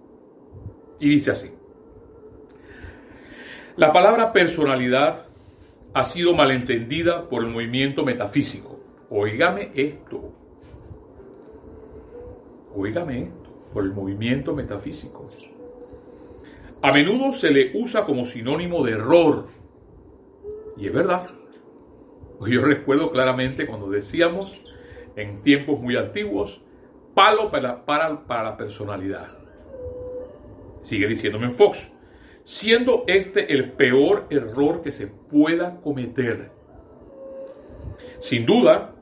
Y 1.00 1.10
dice 1.10 1.32
así. 1.32 1.50
La 3.76 3.92
palabra 3.92 4.32
personalidad 4.32 5.26
ha 5.92 6.04
sido 6.06 6.34
malentendida 6.34 7.28
por 7.28 7.44
el 7.44 7.50
movimiento 7.50 8.02
metafísico. 8.02 8.80
Oígame 9.10 9.72
esto. 9.74 10.43
Oígame 12.74 13.30
por 13.72 13.84
el 13.84 13.92
movimiento 13.92 14.54
metafísico. 14.54 15.26
A 16.82 16.92
menudo 16.92 17.32
se 17.32 17.50
le 17.50 17.70
usa 17.74 18.04
como 18.04 18.24
sinónimo 18.26 18.84
de 18.84 18.92
error 18.92 19.46
Y 20.76 20.86
es 20.86 20.92
verdad. 20.92 21.30
Yo 22.46 22.60
recuerdo 22.60 23.10
claramente 23.10 23.66
cuando 23.66 23.88
decíamos 23.88 24.60
en 25.16 25.40
tiempos 25.40 25.80
muy 25.80 25.96
antiguos, 25.96 26.60
palo 27.14 27.50
para, 27.50 27.84
para, 27.86 28.26
para 28.26 28.42
la 28.42 28.56
personalidad. 28.56 29.28
Sigue 30.82 31.06
diciéndome 31.06 31.46
en 31.46 31.54
Fox, 31.54 31.90
siendo 32.44 33.04
este 33.06 33.54
el 33.54 33.72
peor 33.72 34.26
error 34.30 34.82
que 34.82 34.92
se 34.92 35.06
pueda 35.06 35.80
cometer. 35.80 36.50
Sin 38.18 38.44
duda, 38.44 38.94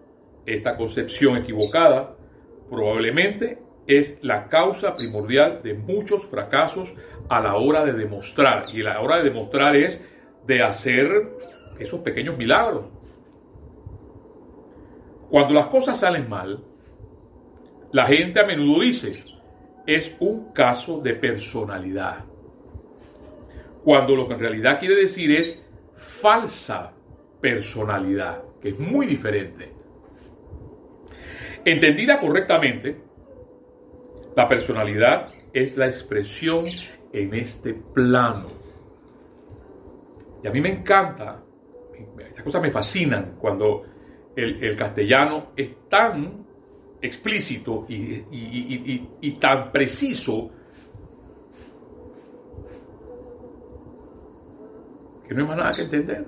esta 0.46 0.76
concepción 0.76 1.36
equivocada 1.36 2.16
probablemente 2.68 3.58
es 3.86 4.18
la 4.22 4.48
causa 4.48 4.92
primordial 4.92 5.60
de 5.62 5.74
muchos 5.74 6.26
fracasos 6.26 6.94
a 7.28 7.40
la 7.40 7.56
hora 7.56 7.84
de 7.84 7.92
demostrar. 7.92 8.64
Y 8.72 8.82
la 8.82 9.00
hora 9.00 9.18
de 9.18 9.24
demostrar 9.24 9.76
es 9.76 10.04
de 10.46 10.62
hacer 10.62 11.36
esos 11.78 12.00
pequeños 12.00 12.36
milagros. 12.36 12.86
Cuando 15.28 15.54
las 15.54 15.66
cosas 15.66 15.98
salen 15.98 16.28
mal, 16.28 16.62
la 17.92 18.06
gente 18.06 18.40
a 18.40 18.44
menudo 18.44 18.82
dice, 18.82 19.24
es 19.86 20.14
un 20.20 20.52
caso 20.52 21.00
de 21.00 21.14
personalidad. 21.14 22.24
Cuando 23.82 24.14
lo 24.14 24.28
que 24.28 24.34
en 24.34 24.40
realidad 24.40 24.78
quiere 24.78 24.94
decir 24.94 25.32
es 25.32 25.66
falsa 25.96 26.92
personalidad, 27.40 28.44
que 28.60 28.70
es 28.70 28.78
muy 28.78 29.06
diferente. 29.06 29.72
Entendida 31.64 32.18
correctamente, 32.18 33.00
la 34.34 34.48
personalidad 34.48 35.28
es 35.52 35.76
la 35.76 35.86
expresión 35.86 36.60
en 37.12 37.34
este 37.34 37.74
plano. 37.74 38.50
Y 40.42 40.48
a 40.48 40.50
mí 40.50 40.60
me 40.60 40.70
encanta, 40.70 41.40
estas 42.26 42.42
cosas 42.42 42.62
me 42.62 42.70
fascinan 42.70 43.36
cuando 43.38 43.84
el, 44.34 44.74
castellano 44.76 45.52
es 45.56 45.88
tan 45.88 46.44
explícito 47.00 47.86
y, 47.88 49.32
tan 49.40 49.70
preciso 49.70 50.50
que 55.28 55.34
no 55.34 55.42
hay 55.42 55.48
más 55.48 55.56
nada 55.56 55.74
que 55.76 55.82
entender. 55.82 56.26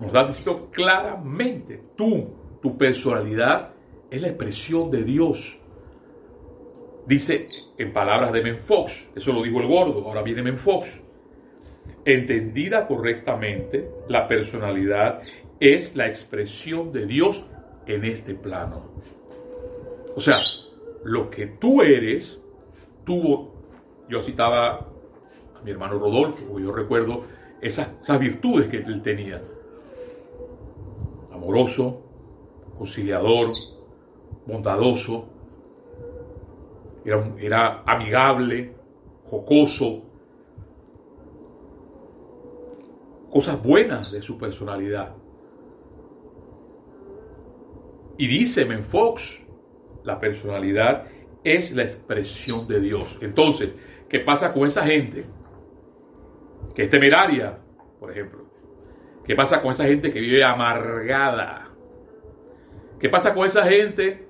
Nos 0.00 0.12
da 0.12 0.26
diciendo 0.28 0.68
claramente, 0.70 1.82
tú, 1.96 2.37
tu 2.60 2.76
personalidad 2.76 3.70
es 4.10 4.20
la 4.20 4.28
expresión 4.28 4.90
de 4.90 5.04
Dios. 5.04 5.60
Dice 7.06 7.46
en 7.78 7.92
palabras 7.92 8.32
de 8.32 8.42
Menfox, 8.42 9.10
eso 9.14 9.32
lo 9.32 9.42
dijo 9.42 9.60
el 9.60 9.66
gordo, 9.66 10.04
ahora 10.06 10.22
viene 10.22 10.42
Menfox. 10.42 11.02
Entendida 12.04 12.86
correctamente, 12.86 13.88
la 14.08 14.28
personalidad 14.28 15.22
es 15.58 15.96
la 15.96 16.06
expresión 16.06 16.92
de 16.92 17.06
Dios 17.06 17.44
en 17.86 18.04
este 18.04 18.34
plano. 18.34 18.92
O 20.14 20.20
sea, 20.20 20.38
lo 21.04 21.30
que 21.30 21.46
tú 21.46 21.82
eres, 21.82 22.38
tuvo, 23.04 23.54
yo 24.08 24.20
citaba 24.20 24.74
a 24.74 25.62
mi 25.64 25.70
hermano 25.70 25.98
Rodolfo, 25.98 26.58
yo 26.58 26.72
recuerdo 26.72 27.24
esas, 27.60 27.92
esas 28.02 28.18
virtudes 28.18 28.68
que 28.68 28.78
él 28.78 29.00
tenía. 29.02 29.42
Amoroso, 31.32 32.07
conciliador, 32.78 33.48
bondadoso, 34.46 35.28
era, 37.04 37.82
amigable, 37.84 38.74
jocoso, 39.24 40.02
cosas 43.30 43.62
buenas 43.62 44.12
de 44.12 44.22
su 44.22 44.38
personalidad. 44.38 45.14
Y 48.16 48.26
dice 48.26 48.64
Menfox, 48.64 49.44
la 50.04 50.18
personalidad 50.18 51.06
es 51.44 51.72
la 51.72 51.82
expresión 51.82 52.66
de 52.66 52.80
Dios. 52.80 53.18
Entonces, 53.20 53.74
¿qué 54.08 54.20
pasa 54.20 54.52
con 54.52 54.66
esa 54.66 54.84
gente 54.84 55.24
que 56.74 56.82
es 56.82 56.90
temeraria, 56.90 57.58
por 58.00 58.10
ejemplo? 58.10 58.46
¿Qué 59.24 59.34
pasa 59.36 59.60
con 59.60 59.72
esa 59.72 59.84
gente 59.84 60.10
que 60.10 60.20
vive 60.20 60.42
amargada? 60.42 61.67
¿Qué 63.00 63.08
pasa 63.08 63.34
con 63.34 63.46
esa 63.46 63.64
gente 63.64 64.26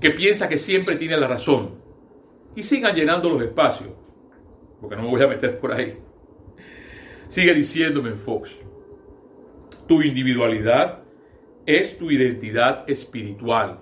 que 0.00 0.10
piensa 0.10 0.48
que 0.48 0.58
siempre 0.58 0.96
tiene 0.96 1.16
la 1.16 1.26
razón? 1.26 1.78
y 2.58 2.62
sigan 2.64 2.96
llenando 2.96 3.30
los 3.30 3.40
espacios, 3.40 3.90
porque 4.80 4.96
no 4.96 5.02
me 5.02 5.10
voy 5.10 5.22
a 5.22 5.28
meter 5.28 5.60
por 5.60 5.72
ahí. 5.72 5.96
Sigue 7.28 7.54
diciéndome 7.54 8.14
Fox, 8.14 8.50
tu 9.86 10.02
individualidad 10.02 11.04
es 11.64 11.96
tu 11.96 12.10
identidad 12.10 12.82
espiritual, 12.90 13.78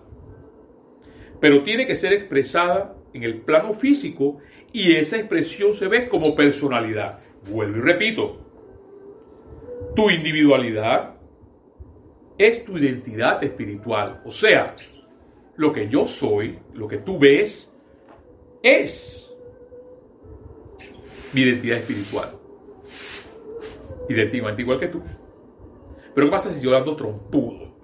pero 1.40 1.62
tiene 1.62 1.86
que 1.86 1.94
ser 1.94 2.12
expresada 2.12 2.94
en 3.14 3.22
el 3.22 3.40
plano 3.40 3.72
físico 3.72 4.36
y 4.74 4.92
esa 4.92 5.16
expresión 5.16 5.72
se 5.72 5.88
ve 5.88 6.06
como 6.06 6.34
personalidad. 6.34 7.20
Vuelvo 7.48 7.78
y 7.78 7.80
repito, 7.80 8.44
tu 9.94 10.10
individualidad 10.10 11.15
es 12.38 12.64
tu 12.64 12.76
identidad 12.76 13.42
espiritual, 13.42 14.20
o 14.24 14.30
sea, 14.30 14.66
lo 15.56 15.72
que 15.72 15.88
yo 15.88 16.04
soy, 16.04 16.58
lo 16.74 16.86
que 16.86 16.98
tú 16.98 17.18
ves, 17.18 17.72
es 18.62 19.30
mi 21.32 21.40
identidad 21.42 21.78
espiritual. 21.78 22.30
Identidad 24.08 24.56
igual 24.58 24.78
que 24.78 24.86
tú. 24.88 25.02
Pero 26.14 26.26
¿qué 26.26 26.30
pasa 26.30 26.52
si 26.52 26.62
yo 26.62 26.76
ando 26.76 26.94
trompudo? 26.94 27.74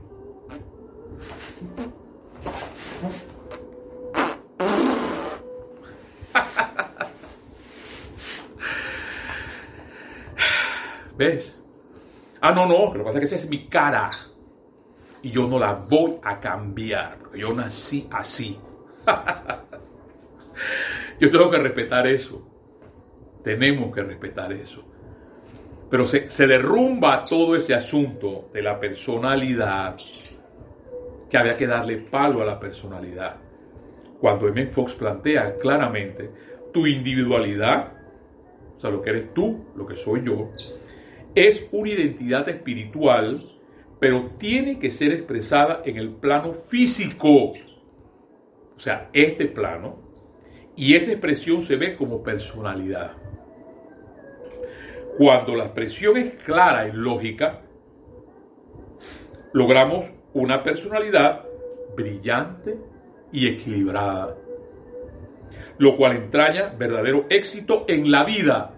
¿Ves? 11.17 11.57
Ah, 12.41 12.53
no, 12.53 12.67
no, 12.67 12.87
lo 12.87 12.93
que 12.93 13.03
pasa 13.03 13.19
es 13.19 13.21
que 13.21 13.27
esa 13.27 13.37
es 13.37 13.49
mi 13.49 13.69
cara. 13.69 14.09
Y 15.23 15.31
yo 15.31 15.47
no 15.47 15.59
la 15.59 15.73
voy 15.75 16.19
a 16.23 16.41
cambiar, 16.41 17.19
yo 17.35 17.53
nací 17.55 18.09
así. 18.11 18.59
Yo 21.21 21.31
tengo 21.31 21.51
que 21.51 21.59
respetar 21.59 22.05
eso. 22.09 22.43
Tenemos 23.45 23.95
que 23.95 24.03
respetar 24.03 24.53
eso. 24.53 24.85
Pero 25.89 26.05
se, 26.05 26.47
derrumba 26.47 27.21
todo 27.21 27.55
ese 27.55 27.75
asunto 27.75 28.49
de 28.53 28.61
la 28.61 28.81
personalidad, 28.81 29.95
que 31.29 31.39
había 31.39 31.57
que 31.57 31.67
darle 31.67 31.99
palo 31.99 32.43
a 32.43 32.45
la 32.45 32.59
personalidad. 32.59 33.37
Cuando 34.21 34.49
M. 34.49 34.67
Fox 34.67 34.95
plantea 34.95 35.57
claramente 35.59 36.31
tu 36.73 36.87
individualidad, 36.87 37.93
o 38.77 38.81
sea, 38.81 38.91
lo 38.91 39.03
que 39.03 39.11
eres 39.11 39.35
tú, 39.35 39.67
lo 39.77 39.87
que 39.87 39.95
soy 39.95 40.23
yo, 40.25 40.51
es 41.35 41.69
una 41.73 41.91
identidad 41.91 42.49
espiritual, 42.49 43.52
pero 44.03 44.33
tiene 44.37 44.81
que 44.81 44.91
ser 44.91 45.13
expresada 45.13 45.83
en 45.85 45.97
el 45.97 46.11
plano 46.11 46.53
físico. 46.53 47.53
O 48.75 48.79
sea, 48.79 49.09
este 49.13 49.47
plano, 49.47 49.97
y 50.75 50.97
esa 50.97 51.13
expresión 51.13 51.63
se 51.63 51.77
ve 51.77 51.95
como 51.95 52.21
personalidad. 52.21 53.13
Cuando 55.17 55.55
la 55.55 55.67
expresión 55.67 56.17
es 56.17 56.35
clara 56.35 56.89
y 56.89 56.91
lógica, 56.91 57.61
logramos 59.53 60.13
una 60.35 60.65
personalidad 60.65 61.45
brillante 61.95 62.77
y 63.31 63.47
equilibrada, 63.47 64.37
lo 65.79 65.97
cual 65.97 66.17
entraña 66.17 66.73
verdadero 66.77 67.27
éxito 67.31 67.85
en 67.87 68.11
la 68.11 68.25
vida. 68.25 68.75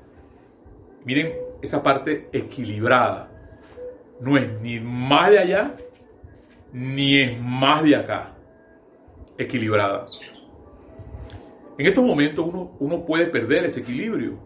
Miren 1.07 1.33
esa 1.62 1.83
parte 1.83 2.28
equilibrada. 2.31 3.34
No 4.25 4.38
es 4.38 4.59
ni 4.62 4.81
más 4.81 5.31
de 5.31 5.38
allá, 5.38 5.76
ni 6.73 7.21
es 7.21 7.38
más 7.38 7.83
de 7.83 7.95
acá. 7.95 8.33
Equilibrada. 9.37 10.07
En 11.76 11.87
estos 11.87 12.02
momentos 12.02 12.47
uno, 12.47 12.73
uno 12.78 13.04
puede 13.04 13.26
perder 13.26 13.59
ese 13.64 13.81
equilibrio 13.81 14.38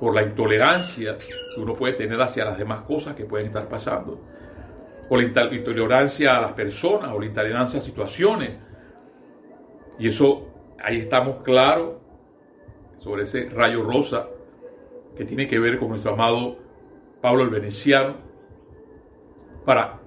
por 0.00 0.14
la 0.14 0.22
intolerancia 0.22 1.18
que 1.18 1.28
uno 1.60 1.74
puede 1.74 1.92
tener 1.92 2.20
hacia 2.22 2.46
las 2.46 2.56
demás 2.56 2.80
cosas 2.82 3.14
que 3.14 3.26
pueden 3.26 3.48
estar 3.48 3.68
pasando, 3.68 4.18
o 5.10 5.16
la 5.16 5.24
intolerancia 5.24 6.38
a 6.38 6.40
las 6.40 6.52
personas, 6.52 7.12
o 7.12 7.20
la 7.20 7.26
intolerancia 7.26 7.80
a 7.80 7.82
situaciones. 7.82 8.52
Y 9.98 10.08
eso, 10.08 10.48
ahí 10.82 11.00
estamos 11.00 11.42
claros 11.42 11.96
sobre 12.96 13.24
ese 13.24 13.50
rayo 13.50 13.82
rosa 13.82 14.26
que 15.14 15.26
tiene 15.26 15.46
que 15.46 15.58
ver 15.58 15.78
con 15.78 15.90
nuestro 15.90 16.14
amado 16.14 16.71
Pablo 17.22 17.44
el 17.44 17.50
Veneciano, 17.50 18.16
para 19.64 20.00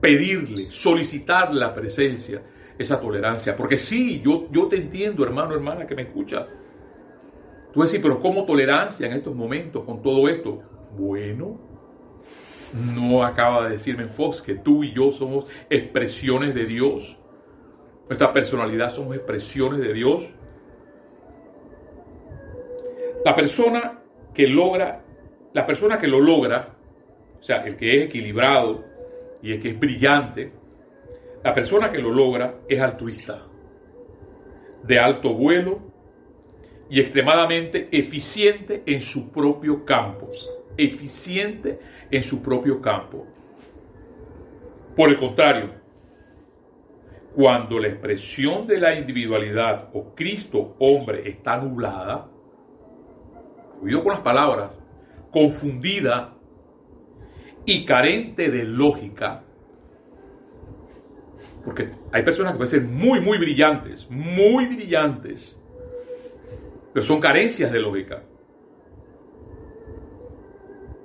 pedirle, 0.00 0.70
solicitar 0.70 1.54
la 1.54 1.72
presencia 1.72 2.42
esa 2.78 3.00
tolerancia. 3.00 3.56
Porque 3.56 3.76
sí, 3.76 4.20
yo, 4.24 4.48
yo 4.50 4.66
te 4.66 4.76
entiendo, 4.76 5.24
hermano, 5.24 5.54
hermana, 5.54 5.86
que 5.86 5.94
me 5.94 6.02
escucha. 6.02 6.46
Tú 7.72 7.82
decís, 7.82 8.00
pero 8.02 8.18
¿cómo 8.18 8.44
tolerancia 8.44 9.06
en 9.06 9.12
estos 9.12 9.34
momentos 9.34 9.84
con 9.84 10.02
todo 10.02 10.28
esto? 10.28 10.62
Bueno, 10.96 11.58
no 12.94 13.22
acaba 13.22 13.64
de 13.64 13.72
decirme 13.72 14.06
Fox 14.06 14.42
que 14.42 14.54
tú 14.54 14.82
y 14.82 14.92
yo 14.92 15.12
somos 15.12 15.46
expresiones 15.68 16.54
de 16.54 16.64
Dios. 16.64 17.18
Nuestra 18.08 18.32
personalidad 18.32 18.90
somos 18.90 19.16
expresiones 19.16 19.80
de 19.80 19.92
Dios. 19.92 20.28
La 23.24 23.34
persona 23.34 24.00
que 24.32 24.46
logra, 24.46 25.04
la 25.56 25.64
persona 25.64 25.98
que 25.98 26.06
lo 26.06 26.20
logra, 26.20 26.68
o 27.40 27.42
sea, 27.42 27.64
el 27.64 27.76
que 27.78 27.96
es 27.96 28.04
equilibrado 28.04 28.84
y 29.40 29.52
el 29.52 29.62
que 29.62 29.70
es 29.70 29.80
brillante, 29.80 30.52
la 31.42 31.54
persona 31.54 31.90
que 31.90 31.96
lo 31.96 32.10
logra 32.10 32.56
es 32.68 32.78
altruista, 32.78 33.46
de 34.82 34.98
alto 34.98 35.32
vuelo 35.32 35.80
y 36.90 37.00
extremadamente 37.00 37.88
eficiente 37.90 38.82
en 38.84 39.00
su 39.00 39.32
propio 39.32 39.82
campo. 39.82 40.28
Eficiente 40.76 41.78
en 42.10 42.22
su 42.22 42.42
propio 42.42 42.78
campo. 42.78 43.26
Por 44.94 45.08
el 45.08 45.16
contrario, 45.16 45.70
cuando 47.34 47.78
la 47.78 47.88
expresión 47.88 48.66
de 48.66 48.78
la 48.78 48.94
individualidad 48.94 49.88
o 49.94 50.14
Cristo 50.14 50.76
hombre 50.80 51.26
está 51.26 51.56
nublada, 51.56 52.28
cuidado 53.80 54.02
con 54.02 54.12
las 54.12 54.20
palabras, 54.20 54.75
confundida 55.36 56.32
y 57.66 57.84
carente 57.84 58.50
de 58.50 58.64
lógica, 58.64 59.44
porque 61.62 61.90
hay 62.10 62.22
personas 62.22 62.54
que 62.54 62.56
pueden 62.56 62.70
ser 62.70 62.82
muy, 62.84 63.20
muy 63.20 63.36
brillantes, 63.36 64.08
muy 64.08 64.64
brillantes, 64.64 65.54
pero 66.90 67.04
son 67.04 67.20
carencias 67.20 67.70
de 67.70 67.78
lógica. 67.78 68.22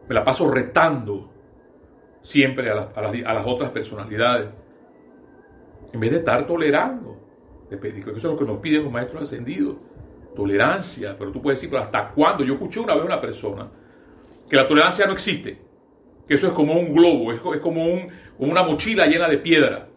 Me 0.08 0.16
la 0.16 0.24
paso 0.24 0.50
retando 0.50 1.30
siempre 2.22 2.72
a 2.72 2.76
las, 2.76 3.46
otras 3.46 3.72
personalidades 3.72 4.48
en 5.92 6.00
vez 6.00 6.10
de 6.10 6.18
estar 6.20 6.48
tolerando. 6.48 7.20
Eso 7.70 8.14
es 8.14 8.24
lo 8.24 8.38
que 8.38 8.46
nos 8.46 8.60
piden 8.60 8.84
los 8.84 8.94
maestros 8.94 9.24
ascendidos. 9.24 9.76
Tolerancia. 10.34 11.18
Pero 11.20 11.34
tú 11.34 11.42
puedes 11.42 11.60
decir, 11.60 11.70
pero 11.70 11.84
¿hasta 11.84 12.12
cuándo? 12.12 12.46
Yo 12.46 12.54
escuché 12.54 12.80
una 12.80 12.96
vez 12.96 13.04
una 13.04 13.20
persona 13.20 13.70
que 14.51 14.58
la 14.58 14.67
tolerancia 14.67 15.08
no 15.08 15.13
existe. 15.13 15.58
Que 16.27 16.34
eso 16.34 16.48
es 16.48 16.51
como 16.51 16.74
un 16.74 16.93
globo, 16.93 17.31
es, 17.31 17.39
como, 17.39 17.86
un, 17.86 18.10
como 18.38 18.51
una 18.51 18.63
mochila 18.63 19.05
llena 19.05 19.29
de 19.29 19.38
piedra. 19.38 19.88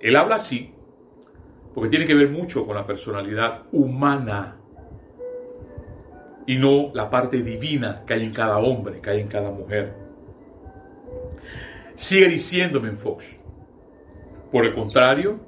Él 0.00 0.16
habla 0.16 0.34
así 0.34 0.74
porque 1.72 1.90
tiene 1.90 2.06
que 2.06 2.14
ver 2.14 2.28
mucho 2.28 2.66
con 2.66 2.74
la 2.74 2.84
personalidad 2.84 3.62
humana 3.70 4.56
y 6.44 6.56
no 6.56 6.90
la 6.92 7.08
parte 7.08 7.40
divina 7.44 8.02
que 8.04 8.14
hay 8.14 8.24
en 8.24 8.32
cada 8.32 8.58
hombre, 8.58 9.00
que 9.00 9.10
hay 9.10 9.20
en 9.20 9.28
cada 9.28 9.52
mujer. 9.52 9.94
Sigue 11.94 12.26
diciéndome 12.26 12.88
en 12.88 12.96
Fox, 12.98 13.38
por 14.50 14.64
el 14.64 14.74
contrario, 14.74 15.38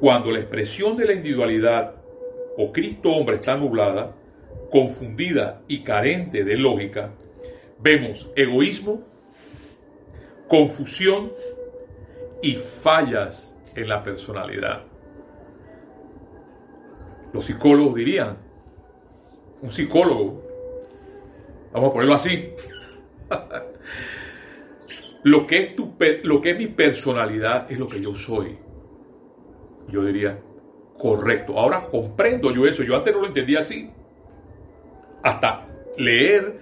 cuando 0.00 0.30
la 0.30 0.38
expresión 0.38 0.96
de 0.96 1.04
la 1.04 1.12
individualidad 1.12 1.94
o 2.56 2.72
Cristo 2.72 3.12
hombre 3.12 3.36
está 3.36 3.54
nublada, 3.54 4.16
confundida 4.72 5.62
y 5.68 5.84
carente 5.84 6.44
de 6.44 6.56
lógica, 6.56 7.10
vemos 7.78 8.32
egoísmo, 8.34 9.02
confusión 10.48 11.30
y 12.42 12.54
fallas 12.54 13.54
en 13.76 13.88
la 13.88 14.02
personalidad. 14.02 14.84
Los 17.34 17.44
psicólogos 17.44 17.94
dirían, 17.94 18.38
un 19.60 19.70
psicólogo, 19.70 20.42
vamos 21.72 21.90
a 21.90 21.92
ponerlo 21.92 22.14
así, 22.14 22.52
Lo 25.24 25.46
que, 25.46 25.58
es 25.60 25.76
tu, 25.76 25.94
lo 26.24 26.40
que 26.40 26.50
es 26.50 26.58
mi 26.58 26.66
personalidad 26.66 27.70
es 27.70 27.78
lo 27.78 27.86
que 27.86 28.00
yo 28.00 28.12
soy. 28.12 28.58
Yo 29.88 30.04
diría, 30.04 30.36
correcto. 30.98 31.60
Ahora 31.60 31.86
comprendo 31.88 32.52
yo 32.52 32.66
eso. 32.66 32.82
Yo 32.82 32.96
antes 32.96 33.14
no 33.14 33.20
lo 33.20 33.28
entendía 33.28 33.60
así. 33.60 33.88
Hasta 35.22 35.66
leer 35.96 36.60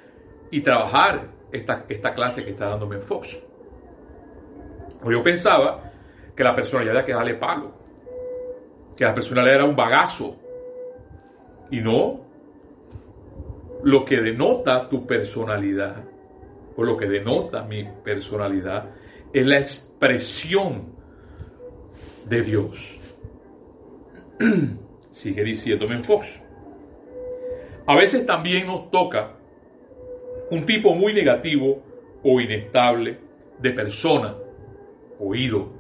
y 0.51 0.61
trabajar 0.61 1.29
esta, 1.53 1.85
esta 1.89 2.13
clase 2.13 2.45
que 2.45 2.51
está 2.51 2.69
dándome 2.69 2.97
en 2.97 3.03
Fox. 3.03 3.39
Yo 5.05 5.23
pensaba 5.23 5.93
que 6.35 6.45
la 6.45 6.55
personalidad 6.55 6.97
era 6.97 7.05
que 7.05 7.13
darle 7.13 7.35
palo. 7.35 7.73
Que 8.97 9.05
la 9.05 9.15
personalidad 9.15 9.57
era 9.57 9.65
un 9.65 9.77
bagazo. 9.77 10.37
Y 11.71 11.81
no. 11.81 12.21
Lo 13.83 14.05
que 14.05 14.21
denota 14.21 14.89
tu 14.89 15.07
personalidad 15.07 16.05
por 16.81 16.87
lo 16.87 16.97
que 16.97 17.07
denota 17.09 17.63
mi 17.65 17.85
personalidad, 17.85 18.87
es 19.35 19.47
la 19.47 19.59
expresión 19.59 20.95
de 22.27 22.41
Dios. 22.41 22.99
Sigue 25.11 25.45
diciéndome 25.45 25.97
en 25.97 26.05
Fox. 26.05 26.41
A 27.91 27.97
veces 27.97 28.25
también 28.25 28.69
nos 28.69 28.89
toca 28.89 29.33
un 30.49 30.65
tipo 30.65 30.95
muy 30.95 31.13
negativo 31.13 31.83
o 32.23 32.41
inestable 32.41 33.19
de 33.59 33.73
persona, 33.73 34.37
oído. 35.19 35.73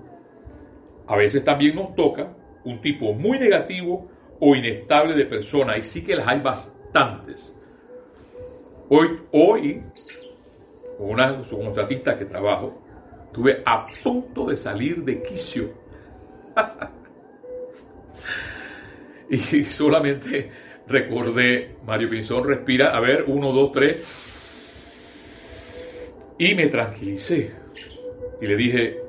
A 1.06 1.14
veces 1.14 1.44
también 1.44 1.76
nos 1.76 1.94
toca 1.94 2.34
un 2.64 2.80
tipo 2.80 3.12
muy 3.12 3.38
negativo 3.38 4.10
o 4.40 4.56
inestable 4.56 5.14
de 5.14 5.24
persona, 5.24 5.78
y 5.78 5.84
sí 5.84 6.04
que 6.04 6.16
las 6.16 6.26
hay 6.26 6.40
bastantes. 6.40 7.56
Hoy, 8.88 9.20
hoy 9.30 9.84
con 10.98 11.10
una 11.10 11.44
subcontratista 11.44 12.18
que 12.18 12.24
trabajo, 12.24 12.82
tuve 13.32 13.62
a 13.64 13.84
punto 14.02 14.46
de 14.46 14.56
salir 14.56 15.04
de 15.04 15.22
quicio. 15.22 15.74
y 19.30 19.64
solamente 19.64 20.69
recordé, 20.90 21.76
Mario 21.86 22.10
Pinzón, 22.10 22.44
respira, 22.44 22.96
a 22.96 23.00
ver, 23.00 23.24
uno, 23.28 23.52
dos, 23.52 23.72
tres. 23.72 24.04
Y 26.38 26.54
me 26.54 26.66
tranquilicé. 26.66 27.54
Y 28.40 28.46
le 28.46 28.56
dije, 28.56 29.00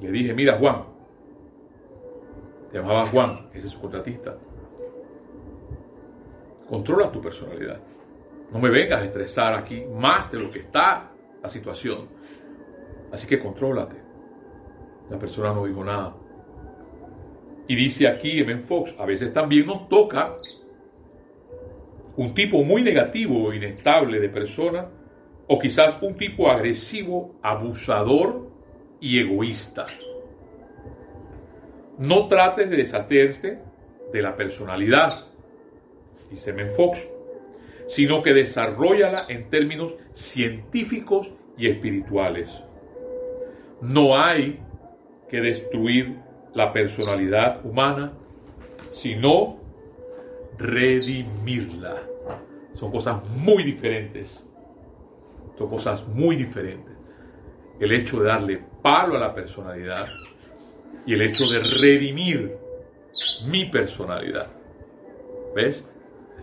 le 0.00 0.10
dije, 0.10 0.34
mira 0.34 0.56
Juan, 0.58 0.84
te 2.70 2.78
llamaba 2.78 3.06
Juan, 3.06 3.48
ese 3.54 3.66
es 3.66 3.72
su 3.72 3.80
contratista. 3.80 4.36
Controla 6.68 7.10
tu 7.10 7.20
personalidad. 7.20 7.80
No 8.52 8.58
me 8.58 8.70
vengas 8.70 9.00
a 9.00 9.04
estresar 9.04 9.54
aquí 9.54 9.84
más 9.84 10.32
de 10.32 10.40
lo 10.40 10.50
que 10.50 10.60
está 10.60 11.10
la 11.42 11.48
situación. 11.48 12.08
Así 13.12 13.26
que 13.26 13.38
contrólate. 13.38 13.96
La 15.10 15.18
persona 15.18 15.52
no 15.52 15.64
dijo 15.64 15.84
nada. 15.84 16.14
Y 17.66 17.74
dice 17.74 18.08
aquí 18.08 18.40
M. 18.40 18.58
Fox, 18.60 18.94
a 18.98 19.04
veces 19.04 19.32
también 19.32 19.66
nos 19.66 19.88
toca 19.88 20.34
un 22.18 22.34
tipo 22.34 22.62
muy 22.62 22.82
negativo 22.82 23.46
o 23.46 23.54
inestable 23.54 24.20
de 24.20 24.28
persona, 24.28 24.90
o 25.46 25.58
quizás 25.58 25.96
un 26.02 26.14
tipo 26.14 26.50
agresivo, 26.50 27.36
abusador 27.42 28.50
y 29.00 29.18
egoísta. 29.18 29.86
No 31.96 32.28
trates 32.28 32.68
de 32.68 32.76
deshacerte 32.76 33.58
de 34.12 34.22
la 34.22 34.36
personalidad, 34.36 35.26
dice 36.30 36.52
Men 36.52 36.70
Fox 36.70 37.08
sino 37.88 38.22
que 38.22 38.34
desarrollala 38.34 39.24
en 39.28 39.48
términos 39.48 39.94
científicos 40.12 41.32
y 41.56 41.68
espirituales. 41.68 42.62
No 43.80 44.16
hay 44.16 44.60
que 45.28 45.40
destruir 45.40 46.18
la 46.52 46.72
personalidad 46.72 47.64
humana, 47.64 48.12
sino 48.90 49.57
redimirla. 50.58 52.02
Son 52.74 52.90
cosas 52.90 53.24
muy 53.28 53.62
diferentes. 53.62 54.42
Son 55.56 55.68
cosas 55.68 56.06
muy 56.06 56.36
diferentes. 56.36 56.94
El 57.80 57.92
hecho 57.92 58.20
de 58.20 58.26
darle 58.26 58.62
palo 58.82 59.16
a 59.16 59.20
la 59.20 59.34
personalidad 59.34 60.06
y 61.06 61.14
el 61.14 61.22
hecho 61.22 61.48
de 61.48 61.60
redimir 61.60 62.56
mi 63.46 63.64
personalidad. 63.66 64.46
¿Ves? 65.54 65.84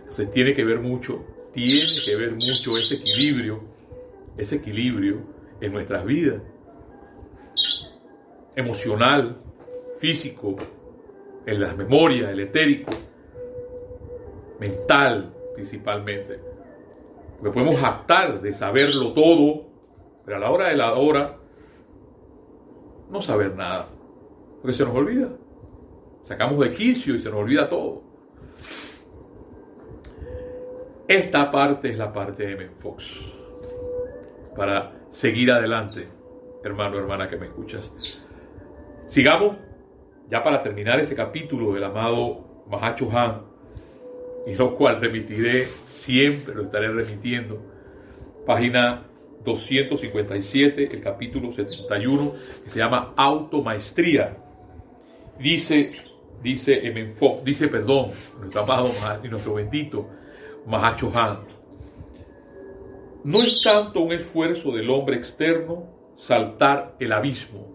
Se 0.06 0.26
tiene 0.26 0.54
que 0.54 0.64
ver 0.64 0.80
mucho 0.80 1.36
tiene 1.56 2.02
que 2.04 2.14
ver 2.16 2.32
mucho 2.32 2.76
ese 2.76 2.96
equilibrio, 2.96 3.62
ese 4.36 4.56
equilibrio 4.56 5.22
en 5.58 5.72
nuestras 5.72 6.04
vidas, 6.04 6.42
emocional, 8.54 9.38
físico, 9.98 10.54
en 11.46 11.58
las 11.58 11.74
memorias, 11.74 12.30
el 12.30 12.40
etérico, 12.40 12.90
mental 14.58 15.32
principalmente. 15.54 16.40
Porque 17.38 17.52
podemos 17.52 17.80
jactar 17.80 18.40
de 18.40 18.52
saberlo 18.52 19.12
todo, 19.12 19.66
pero 20.24 20.36
a 20.36 20.40
la 20.40 20.50
hora 20.50 20.68
de 20.68 20.76
la 20.76 20.94
hora 20.94 21.36
no 23.10 23.22
saber 23.22 23.54
nada, 23.54 23.86
porque 24.60 24.76
se 24.76 24.84
nos 24.84 24.94
olvida. 24.94 25.28
Sacamos 26.22 26.58
de 26.58 26.74
quicio 26.74 27.14
y 27.14 27.20
se 27.20 27.30
nos 27.30 27.40
olvida 27.40 27.68
todo. 27.68 28.02
Esta 31.06 31.52
parte 31.52 31.90
es 31.90 31.98
la 31.98 32.12
parte 32.12 32.46
de 32.46 32.68
Fox. 32.70 33.32
Para 34.56 34.92
seguir 35.08 35.52
adelante, 35.52 36.08
hermano, 36.64 36.98
hermana 36.98 37.28
que 37.28 37.36
me 37.36 37.46
escuchas. 37.46 37.92
Sigamos 39.06 39.56
ya 40.28 40.42
para 40.42 40.62
terminar 40.62 40.98
ese 40.98 41.14
capítulo 41.14 41.74
del 41.74 41.84
amado 41.84 42.64
Mahacho 42.66 43.08
Han, 43.16 43.42
y 44.46 44.54
lo 44.54 44.76
cual 44.76 45.00
remitiré 45.00 45.66
siempre, 45.88 46.54
lo 46.54 46.62
estaré 46.62 46.88
remitiendo. 46.88 47.60
Página 48.46 49.02
257, 49.44 50.88
el 50.92 51.00
capítulo 51.00 51.50
71, 51.52 52.34
que 52.64 52.70
se 52.70 52.78
llama 52.78 53.12
Automaestría. 53.16 54.36
Dice, 55.38 55.96
dice 56.42 56.80
dice, 57.44 57.68
perdón, 57.68 58.10
nuestro 58.38 58.62
amado 58.62 58.90
y 59.22 59.28
nuestro 59.28 59.54
bendito 59.54 60.08
Mahacho 60.66 61.10
Han. 61.14 61.38
No 63.24 63.42
es 63.42 63.60
tanto 63.62 64.00
un 64.00 64.12
esfuerzo 64.12 64.70
del 64.70 64.88
hombre 64.90 65.16
externo 65.16 65.88
saltar 66.16 66.94
el 67.00 67.12
abismo, 67.12 67.66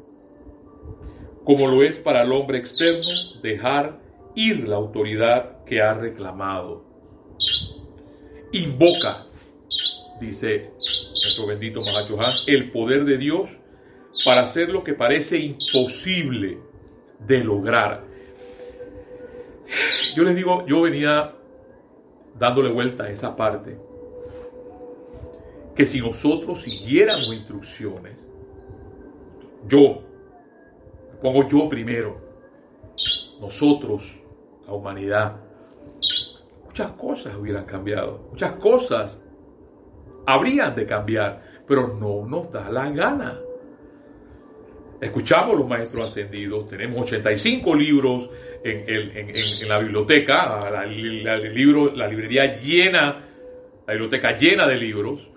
como 1.43 1.67
lo 1.67 1.83
es 1.83 1.97
para 1.97 2.23
el 2.23 2.31
hombre 2.31 2.57
externo 2.57 3.09
dejar 3.41 4.00
ir 4.35 4.67
la 4.67 4.75
autoridad 4.75 5.63
que 5.65 5.81
ha 5.81 5.93
reclamado. 5.93 6.85
Invoca, 8.51 9.25
dice 10.19 10.71
nuestro 10.77 11.47
bendito 11.47 11.79
Mahachohan, 11.81 12.33
el 12.47 12.71
poder 12.71 13.05
de 13.05 13.17
Dios 13.17 13.59
para 14.25 14.41
hacer 14.41 14.69
lo 14.69 14.83
que 14.83 14.93
parece 14.93 15.39
imposible 15.39 16.59
de 17.19 17.43
lograr. 17.43 18.03
Yo 20.15 20.23
les 20.23 20.35
digo, 20.35 20.65
yo 20.65 20.81
venía 20.81 21.35
dándole 22.37 22.69
vuelta 22.69 23.05
a 23.05 23.11
esa 23.11 23.35
parte, 23.35 23.77
que 25.75 25.85
si 25.85 26.01
nosotros 26.01 26.61
siguiéramos 26.61 27.33
instrucciones, 27.33 28.17
yo, 29.67 30.01
pongo 31.21 31.47
yo 31.47 31.69
primero, 31.69 32.19
nosotros, 33.39 34.20
la 34.65 34.73
humanidad, 34.73 35.37
muchas 36.65 36.91
cosas 36.91 37.35
hubieran 37.35 37.65
cambiado, 37.65 38.27
muchas 38.31 38.53
cosas 38.53 39.23
habrían 40.25 40.75
de 40.75 40.85
cambiar, 40.85 41.41
pero 41.67 41.87
no 41.87 42.25
nos 42.25 42.51
da 42.51 42.69
la 42.69 42.89
gana. 42.89 43.39
Escuchamos 44.99 45.57
los 45.57 45.67
maestros 45.67 46.11
ascendidos, 46.11 46.67
tenemos 46.69 47.01
85 47.01 47.75
libros 47.75 48.29
en, 48.63 49.67
la 49.67 49.79
biblioteca, 49.79 50.69
la, 50.69 50.85
la 50.85 52.07
librería 52.07 52.55
llena, 52.55 53.25
la 53.87 53.93
biblioteca 53.93 54.37
llena 54.37 54.67
de 54.67 54.77
libros, 54.77 55.27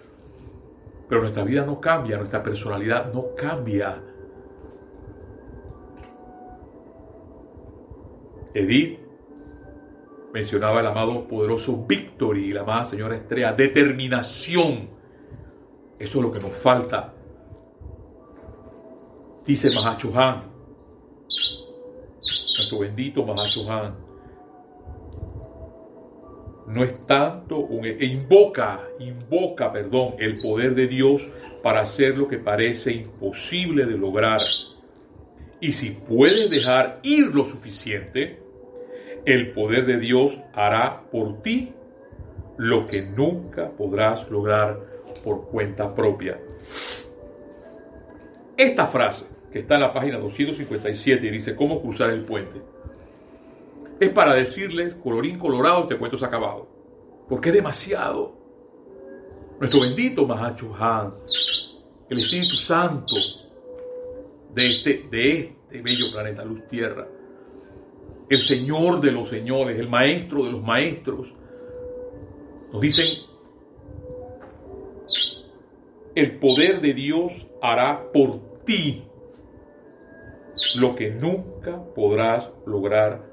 pero 1.09 1.23
nuestra 1.23 1.45
vida 1.45 1.65
no 1.65 1.81
cambia, 1.81 2.19
nuestra 2.19 2.43
personalidad 2.43 3.13
no 3.13 3.35
cambia. 3.35 3.97
Edith 8.53 9.04
mencionaba 10.35 10.81
el 10.81 10.87
amado 10.87 11.29
poderoso 11.29 11.87
Victory 11.87 12.47
y 12.47 12.53
la 12.53 12.63
amada 12.63 12.85
señora 12.85 13.15
Estrella, 13.15 13.53
determinación. 13.53 14.89
Eso 15.97 16.19
es 16.19 16.25
lo 16.25 16.33
que 16.33 16.41
nos 16.41 16.53
falta. 16.53 17.15
Dice 19.47 19.73
Mahachohan, 19.73 20.43
nuestro 22.59 22.79
bendito 22.81 23.25
Mahachohan, 23.25 23.95
no 26.67 26.83
es 26.83 27.07
tanto 27.07 27.59
un 27.59 27.85
e 27.85 28.05
invoca, 28.05 28.81
invoca, 28.99 29.71
perdón, 29.71 30.17
el 30.19 30.35
poder 30.43 30.75
de 30.75 30.89
Dios 30.89 31.29
para 31.63 31.83
hacer 31.83 32.19
lo 32.19 32.27
que 32.27 32.39
parece 32.39 32.93
imposible 32.93 33.87
de 33.87 33.97
lograr. 33.97 34.41
Y 35.61 35.71
si 35.71 35.91
puedes 35.91 36.51
dejar 36.51 36.99
ir 37.05 37.33
lo 37.33 37.45
suficiente, 37.45 38.44
el 39.25 39.53
poder 39.53 39.87
de 39.87 39.99
Dios 39.99 40.41
hará 40.53 41.03
por 41.11 41.43
ti 41.43 41.73
lo 42.57 42.87
que 42.87 43.03
nunca 43.03 43.71
podrás 43.71 44.31
lograr 44.31 44.79
por 45.25 45.49
cuenta 45.49 45.95
propia. 45.95 46.39
Esta 48.57 48.87
frase, 48.87 49.27
que 49.51 49.61
está 49.61 49.75
en 49.75 49.81
la 49.81 49.93
página 49.93 50.19
257 50.19 51.27
y 51.27 51.31
dice 51.31 51.57
cómo 51.57 51.81
cruzar 51.81 52.11
el 52.11 52.25
puente, 52.25 52.61
es 53.99 54.11
para 54.11 54.35
decirles, 54.35 54.95
colorín 54.95 55.39
colorado, 55.39 55.83
este 55.83 55.97
cuento 55.97 56.23
ha 56.23 56.29
acabado. 56.29 56.69
Porque 57.29 57.49
es 57.49 57.55
demasiado. 57.55 58.35
Nuestro 59.59 59.81
bendito 59.81 60.27
Mahacho 60.27 60.75
Han, 60.75 61.15
el 62.11 62.19
Espíritu 62.19 62.57
Santo 62.57 63.15
de 64.53 64.67
este, 64.67 65.07
de 65.11 65.39
este 65.39 65.81
bello 65.81 66.07
planeta 66.13 66.45
Luz 66.45 66.67
Tierra, 66.69 67.07
el 68.29 68.39
Señor 68.39 69.01
de 69.01 69.13
los 69.13 69.29
señores, 69.29 69.79
el 69.79 69.89
Maestro 69.89 70.45
de 70.45 70.53
los 70.53 70.63
maestros. 70.63 71.33
Nos 72.73 72.81
dicen, 72.81 73.07
el 76.15 76.39
poder 76.39 76.81
de 76.81 76.95
Dios 76.95 77.47
hará 77.61 78.11
por 78.13 78.65
ti 78.65 79.05
lo 80.77 80.95
que 80.95 81.11
nunca 81.11 81.83
podrás 81.95 82.51
lograr 82.67 83.25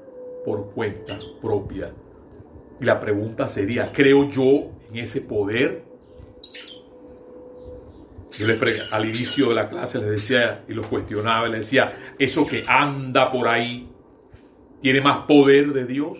por 0.44 0.72
cuenta 0.72 1.18
propia. 1.40 1.92
Y 2.80 2.84
la 2.84 2.98
pregunta 2.98 3.48
sería, 3.48 3.92
¿creo 3.92 4.28
yo 4.28 4.70
en 4.90 4.98
ese 4.98 5.20
poder? 5.22 5.84
Yo 8.32 8.46
le 8.46 8.58
al 8.90 9.04
inicio 9.04 9.50
de 9.50 9.54
la 9.54 9.68
clase 9.68 9.98
les 9.98 10.08
decía 10.08 10.64
y 10.66 10.72
lo 10.72 10.82
cuestionaba, 10.82 11.48
le 11.48 11.58
decía, 11.58 12.14
eso 12.18 12.46
que 12.46 12.64
anda 12.66 13.30
por 13.30 13.46
ahí, 13.46 13.91
tiene 14.82 15.00
más 15.00 15.18
poder 15.26 15.72
de 15.72 15.86
Dios. 15.86 16.18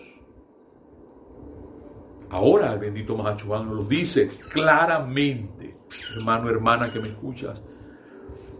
Ahora 2.29 2.73
el 2.73 2.79
bendito 2.79 3.15
Mahachuan 3.15 3.67
nos 3.67 3.75
lo 3.75 3.83
dice 3.83 4.27
claramente, 4.49 5.77
hermano, 6.15 6.49
hermana 6.49 6.91
que 6.91 6.99
me 6.99 7.09
escuchas. 7.09 7.61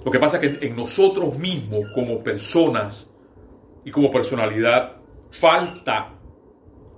Lo 0.05 0.11
que 0.11 0.19
pasa 0.19 0.37
es 0.37 0.59
que 0.59 0.67
en 0.67 0.75
nosotros 0.75 1.39
mismos, 1.39 1.89
como 1.95 2.21
personas 2.21 3.09
y 3.85 3.89
como 3.89 4.11
personalidad, 4.11 4.97
falta, 5.31 6.13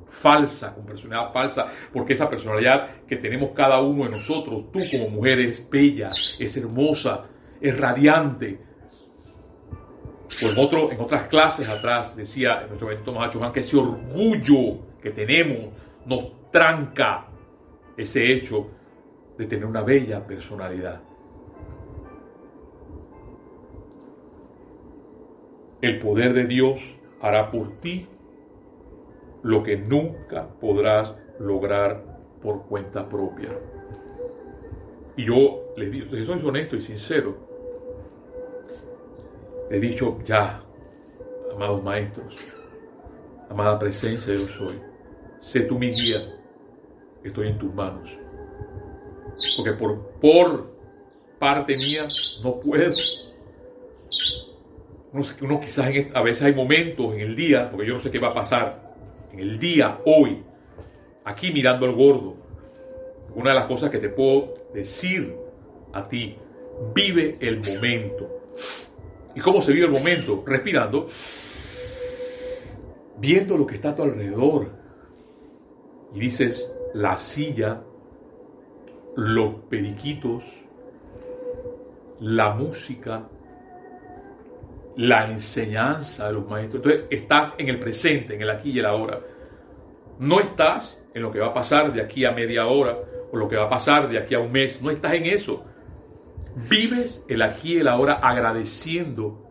falsa, 0.09 0.73
con 0.73 0.85
personalidad 0.85 1.31
falsa, 1.31 1.67
porque 1.93 2.13
esa 2.13 2.27
personalidad 2.27 3.05
que 3.05 3.17
tenemos 3.17 3.51
cada 3.51 3.79
uno 3.79 4.05
de 4.05 4.09
nosotros, 4.09 4.71
tú 4.71 4.79
como 4.91 5.09
mujer, 5.09 5.39
es 5.39 5.69
bella, 5.69 6.09
es 6.39 6.57
hermosa, 6.57 7.25
es 7.61 7.79
radiante, 7.79 8.64
pues 10.39 10.53
en, 10.53 10.59
otro, 10.59 10.91
en 10.91 10.99
otras 10.99 11.27
clases 11.27 11.69
atrás 11.69 12.15
decía 12.15 12.65
nuestro 12.67 12.87
bendito 12.87 13.13
Mahacho 13.13 13.51
que 13.51 13.59
ese 13.61 13.77
orgullo 13.77 14.79
que 15.01 15.11
tenemos 15.11 15.69
nos 16.05 16.51
tranca 16.51 17.27
ese 17.95 18.31
hecho 18.31 18.67
de 19.37 19.45
tener 19.45 19.65
una 19.65 19.81
bella 19.81 20.25
personalidad. 20.25 21.01
El 25.81 25.99
poder 25.99 26.33
de 26.33 26.45
Dios 26.45 26.97
hará 27.21 27.51
por 27.51 27.79
ti 27.79 28.07
lo 29.43 29.61
que 29.61 29.77
nunca 29.77 30.47
podrás 30.47 31.15
lograr 31.39 32.03
por 32.41 32.65
cuenta 32.65 33.07
propia. 33.07 33.49
Y 35.17 35.25
yo 35.25 35.73
les 35.77 35.91
digo, 35.91 36.07
soy 36.25 36.49
honesto 36.49 36.75
y 36.75 36.81
sincero, 36.81 37.44
He 39.69 39.79
dicho 39.79 40.19
ya, 40.23 40.63
amados 41.53 41.83
maestros, 41.83 42.35
amada 43.49 43.79
presencia 43.79 44.33
yo 44.33 44.47
soy, 44.47 44.79
sé 45.39 45.61
tú 45.61 45.79
mi 45.79 45.91
guía, 45.91 46.35
estoy 47.23 47.47
en 47.47 47.57
tus 47.57 47.73
manos. 47.73 48.09
Porque 49.57 49.73
por, 49.73 50.11
por 50.21 50.75
parte 51.39 51.75
mía 51.75 52.07
no 52.43 52.59
puedo. 52.59 52.95
Uno, 55.41 55.59
quizás 55.59 55.91
a 56.13 56.21
veces 56.21 56.43
hay 56.43 56.53
momentos 56.53 57.13
en 57.13 57.21
el 57.21 57.35
día, 57.35 57.69
porque 57.71 57.87
yo 57.87 57.93
no 57.93 57.99
sé 57.99 58.11
qué 58.11 58.19
va 58.19 58.29
a 58.29 58.33
pasar, 58.33 58.93
en 59.31 59.39
el 59.39 59.57
día, 59.57 59.99
hoy, 60.05 60.43
aquí 61.23 61.51
mirando 61.51 61.85
al 61.85 61.93
gordo. 61.93 62.35
Una 63.33 63.51
de 63.51 63.55
las 63.55 63.65
cosas 63.65 63.89
que 63.89 63.97
te 63.97 64.09
puedo 64.09 64.55
decir 64.73 65.35
a 65.93 66.07
ti, 66.07 66.37
vive 66.93 67.37
el 67.39 67.61
momento. 67.61 68.29
¿Y 69.35 69.41
cómo 69.41 69.61
se 69.61 69.73
vive 69.73 69.85
el 69.85 69.91
momento? 69.91 70.43
Respirando, 70.45 71.07
viendo 73.17 73.57
lo 73.57 73.67
que 73.67 73.75
está 73.75 73.89
a 73.89 73.95
tu 73.95 74.03
alrededor. 74.03 74.69
Y 76.13 76.19
dices, 76.19 76.71
la 76.93 77.17
silla, 77.17 77.81
los 79.17 79.55
periquitos, 79.69 80.43
la 82.21 82.51
música, 82.51 83.27
la 84.95 85.29
enseñanza 85.29 86.27
de 86.27 86.33
los 86.33 86.49
maestros. 86.49 86.85
Entonces 86.85 87.07
estás 87.09 87.55
en 87.57 87.67
el 87.67 87.79
presente, 87.79 88.35
en 88.35 88.41
el 88.41 88.49
aquí 88.49 88.71
y 88.71 88.79
el 88.79 88.85
ahora. 88.85 89.19
No 90.19 90.39
estás 90.39 91.01
en 91.13 91.21
lo 91.21 91.31
que 91.31 91.39
va 91.39 91.47
a 91.47 91.53
pasar 91.53 91.91
de 91.91 92.01
aquí 92.01 92.23
a 92.23 92.31
media 92.31 92.67
hora 92.67 92.97
o 93.31 93.35
lo 93.35 93.49
que 93.49 93.57
va 93.57 93.65
a 93.65 93.69
pasar 93.69 94.07
de 94.07 94.17
aquí 94.17 94.33
a 94.33 94.39
un 94.39 94.51
mes. 94.53 94.81
No 94.81 94.89
estás 94.89 95.13
en 95.13 95.25
eso. 95.25 95.65
Vives 96.55 97.25
el 97.27 97.41
aquí 97.41 97.73
y 97.73 97.77
el 97.79 97.87
ahora 97.87 98.13
agradeciendo 98.13 99.41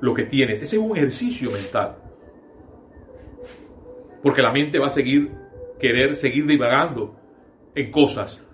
lo 0.00 0.12
que 0.12 0.24
tienes. 0.24 0.62
Ese 0.62 0.76
es 0.76 0.82
un 0.82 0.96
ejercicio 0.96 1.50
mental. 1.50 1.96
Porque 4.22 4.42
la 4.42 4.52
mente 4.52 4.78
va 4.78 4.88
a 4.88 4.90
seguir, 4.90 5.30
querer 5.78 6.16
seguir 6.16 6.46
divagando 6.46 7.16
en 7.74 7.90
cosas. 7.92 8.44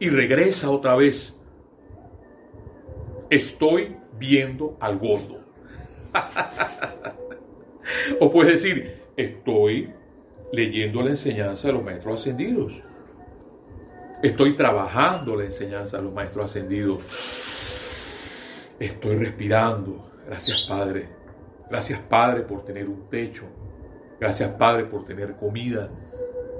Y 0.00 0.08
regresa 0.08 0.70
otra 0.70 0.96
vez. 0.96 1.36
Estoy 3.30 3.96
viendo 4.18 4.76
al 4.80 4.98
gordo. 4.98 5.40
o 8.20 8.30
puedes 8.30 8.62
decir, 8.62 9.00
estoy 9.16 9.92
leyendo 10.52 11.02
la 11.02 11.10
enseñanza 11.10 11.68
de 11.68 11.74
los 11.74 11.84
maestros 11.84 12.20
ascendidos. 12.20 12.82
Estoy 14.22 14.54
trabajando 14.54 15.34
la 15.34 15.46
enseñanza 15.46 15.96
de 15.96 16.04
los 16.04 16.12
maestros 16.12 16.46
ascendidos. 16.46 17.02
Estoy 18.78 19.16
respirando. 19.16 20.12
Gracias 20.24 20.64
Padre. 20.68 21.08
Gracias 21.68 21.98
Padre 21.98 22.42
por 22.42 22.64
tener 22.64 22.88
un 22.88 23.10
techo. 23.10 23.46
Gracias 24.20 24.50
Padre 24.50 24.84
por 24.84 25.04
tener 25.04 25.34
comida. 25.34 25.88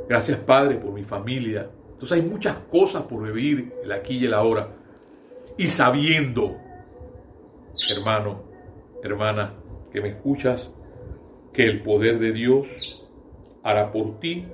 Gracias 0.09 0.41
Padre 0.41 0.75
por 0.75 0.93
mi 0.93 1.05
familia. 1.05 1.71
Entonces 1.93 2.19
hay 2.19 2.29
muchas 2.29 2.57
cosas 2.69 3.03
por 3.03 3.23
vivir 3.23 3.73
el 3.85 3.93
aquí 3.93 4.19
y 4.19 4.25
el 4.25 4.35
ahora. 4.35 4.69
Y 5.57 5.69
sabiendo, 5.69 6.57
hermano, 7.97 8.43
hermana, 9.05 9.55
que 9.93 10.01
me 10.01 10.09
escuchas, 10.09 10.73
que 11.53 11.63
el 11.63 11.81
poder 11.85 12.19
de 12.19 12.33
Dios 12.33 13.09
hará 13.63 13.93
por 13.93 14.19
ti 14.19 14.49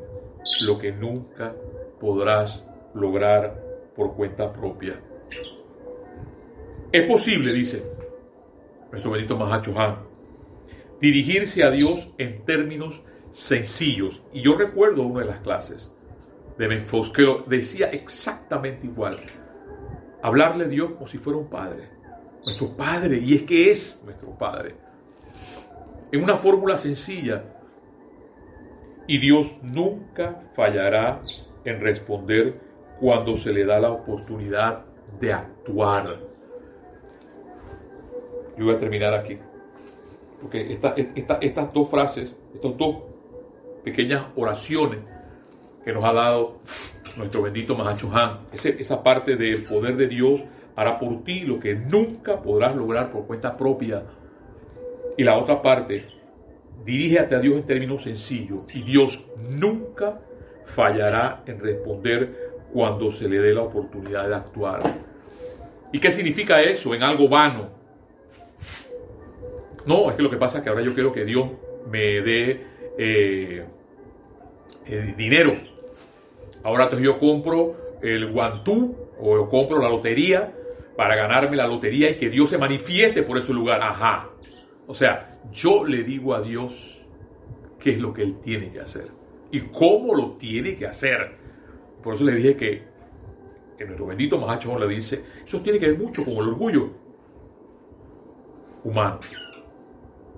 lo 0.61 0.79
que 0.79 0.93
nunca 0.93 1.55
podrás 1.99 2.68
lograr 2.99 3.91
por 3.95 4.15
cuenta 4.15 4.53
propia. 4.53 5.01
Es 6.93 7.03
posible, 7.03 7.53
dice 7.53 7.99
nuestro 8.91 9.13
bendito 9.13 9.37
Mahacho 9.37 9.79
Han, 9.79 9.99
dirigirse 11.01 11.63
a 11.63 11.71
Dios 11.71 12.09
en 12.19 12.45
términos 12.45 13.03
sencillos. 13.31 14.23
Y 14.33 14.43
yo 14.43 14.57
recuerdo 14.57 15.03
una 15.03 15.21
de 15.21 15.27
las 15.27 15.41
clases 15.41 15.93
de 16.57 16.69
Menfos 16.69 17.11
que 17.11 17.25
decía 17.47 17.91
exactamente 17.91 18.87
igual. 18.87 19.17
Hablarle 20.23 20.65
a 20.65 20.69
Dios 20.69 20.93
como 20.93 21.07
si 21.07 21.19
fuera 21.19 21.39
un 21.39 21.49
padre. 21.49 21.89
Nuestro 22.45 22.77
padre, 22.77 23.19
y 23.19 23.35
es 23.35 23.43
que 23.43 23.71
es 23.71 24.03
nuestro 24.05 24.31
padre. 24.37 24.75
En 26.11 26.23
una 26.23 26.37
fórmula 26.37 26.77
sencilla. 26.77 27.45
Y 29.07 29.19
Dios 29.19 29.59
nunca 29.63 30.51
fallará 30.55 31.21
en 31.65 31.81
responder 31.81 32.61
cuando 33.01 33.37
se 33.37 33.53
le 33.53 33.65
da 33.65 33.79
la 33.79 33.91
oportunidad 33.91 34.85
de 35.21 35.33
actuar. 35.33 36.19
Yo 38.57 38.65
voy 38.65 38.75
a 38.75 38.79
terminar 38.79 39.15
aquí. 39.15 39.39
Porque 40.41 40.79
estas 41.43 41.73
dos 41.73 41.89
frases, 41.89 42.37
estas 42.55 42.77
dos 42.77 42.97
pequeñas 43.83 44.27
oraciones 44.37 45.01
que 45.85 45.93
nos 45.93 46.05
ha 46.05 46.13
dado 46.13 46.59
nuestro 47.17 47.43
bendito 47.43 47.75
Mahacho 47.75 48.11
Han, 48.13 48.41
esa 48.53 49.03
parte 49.03 49.37
del 49.37 49.65
poder 49.65 49.97
de 49.97 50.07
Dios 50.07 50.45
hará 50.77 50.99
por 50.99 51.25
ti 51.25 51.41
lo 51.41 51.59
que 51.59 51.75
nunca 51.75 52.41
podrás 52.41 52.77
lograr 52.77 53.11
por 53.11 53.27
cuenta 53.27 53.57
propia. 53.57 54.05
Y 55.17 55.25
la 55.25 55.37
otra 55.37 55.61
parte, 55.61 56.05
dirígete 56.85 57.35
a 57.35 57.41
Dios 57.41 57.57
en 57.57 57.67
términos 57.67 58.03
sencillos 58.03 58.73
y 58.75 58.83
Dios 58.83 59.25
nunca 59.37 60.21
fallará 60.67 61.43
en 61.47 61.59
responder 61.59 62.48
cuando 62.73 63.11
se 63.11 63.29
le 63.29 63.39
dé 63.39 63.55
la 63.55 63.63
oportunidad 63.63 64.29
de 64.29 64.35
actuar. 64.35 64.81
¿Y 65.93 65.99
qué 65.99 66.11
significa 66.11 66.61
eso 66.63 66.95
en 66.95 67.03
algo 67.03 67.29
vano? 67.29 67.71
No, 69.87 70.11
es 70.11 70.17
que 70.17 70.23
lo 70.23 70.31
que 70.31 70.37
pasa 70.37 70.59
es 70.59 70.65
que 70.65 70.71
ahora 70.71 70.83
yo 70.83 70.93
quiero 70.93 71.13
que 71.13 71.25
Dios 71.25 71.49
me 71.91 72.21
dé 72.21 72.67
eh, 72.99 73.65
eh, 74.87 75.15
dinero. 75.17 75.57
Ahora 76.63 76.85
entonces 76.85 77.07
yo 77.07 77.19
compro 77.19 77.99
el 78.03 78.31
guantú 78.31 78.97
o 79.19 79.37
yo 79.37 79.49
compro 79.49 79.81
la 79.81 79.89
lotería 79.89 80.53
para 80.97 81.17
ganarme 81.17 81.57
la 81.57 81.67
lotería 81.67 82.11
y 82.11 82.17
que 82.17 82.29
Dios 82.29 82.51
se 82.51 82.59
manifieste 82.59 83.23
por 83.23 83.39
ese 83.39 83.53
lugar. 83.53 83.81
Ajá. 83.81 84.31
O 84.87 84.95
sea, 84.95 85.39
yo 85.53 85.85
le 85.85 86.03
digo 86.03 86.35
a 86.35 86.43
Dios 86.43 87.03
qué 87.79 87.93
es 87.93 87.99
lo 87.99 88.13
que 88.13 88.23
Él 88.23 88.41
tiene 88.43 88.71
que 88.71 88.81
hacer 88.81 89.09
y 89.51 89.61
cómo 89.61 90.15
lo 90.15 90.33
tiene 90.33 90.77
que 90.77 90.87
hacer. 90.87 91.37
Por 92.03 92.15
eso 92.15 92.25
le 92.25 92.35
dije 92.35 92.57
que 92.57 92.83
en 93.79 93.87
nuestro 93.87 94.07
bendito 94.07 94.39
Mahacho 94.39 94.79
le 94.79 94.89
dice, 94.89 95.25
eso 95.47 95.61
tiene 95.61 95.79
que 95.79 95.89
ver 95.89 95.99
mucho 95.99 96.25
con 96.25 96.35
el 96.35 96.49
orgullo 96.49 96.91
humano. 98.85 99.21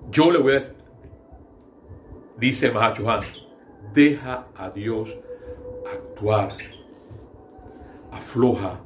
Yo 0.09 0.31
le 0.31 0.39
voy 0.39 0.55
a 0.55 0.63
dice 2.37 2.67
el 2.67 2.73
Mahacho 2.73 3.05
deja 3.93 4.47
a 4.55 4.69
Dios 4.69 5.17
actuar, 5.85 6.49
afloja, 8.11 8.79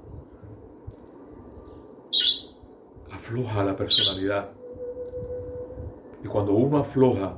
afloja 3.12 3.64
la 3.64 3.76
personalidad. 3.76 4.52
Y 6.24 6.28
cuando 6.28 6.54
uno 6.54 6.80
afloja, 6.80 7.38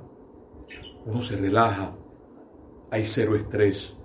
uno 1.05 1.21
se 1.21 1.35
relaja, 1.35 1.91
hay 2.89 3.05
cero 3.05 3.35
estrés. 3.35 3.96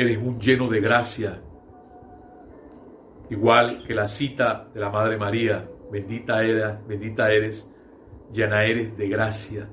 Eres 0.00 0.16
un 0.16 0.40
lleno 0.40 0.66
de 0.66 0.80
gracia, 0.80 1.42
igual 3.28 3.84
que 3.86 3.92
la 3.92 4.08
cita 4.08 4.66
de 4.72 4.80
la 4.80 4.88
Madre 4.88 5.18
María 5.18 5.68
bendita 5.92 6.42
eres, 6.42 6.86
bendita 6.86 7.30
eres, 7.30 7.68
llena 8.32 8.64
eres 8.64 8.96
de 8.96 9.08
gracia. 9.10 9.68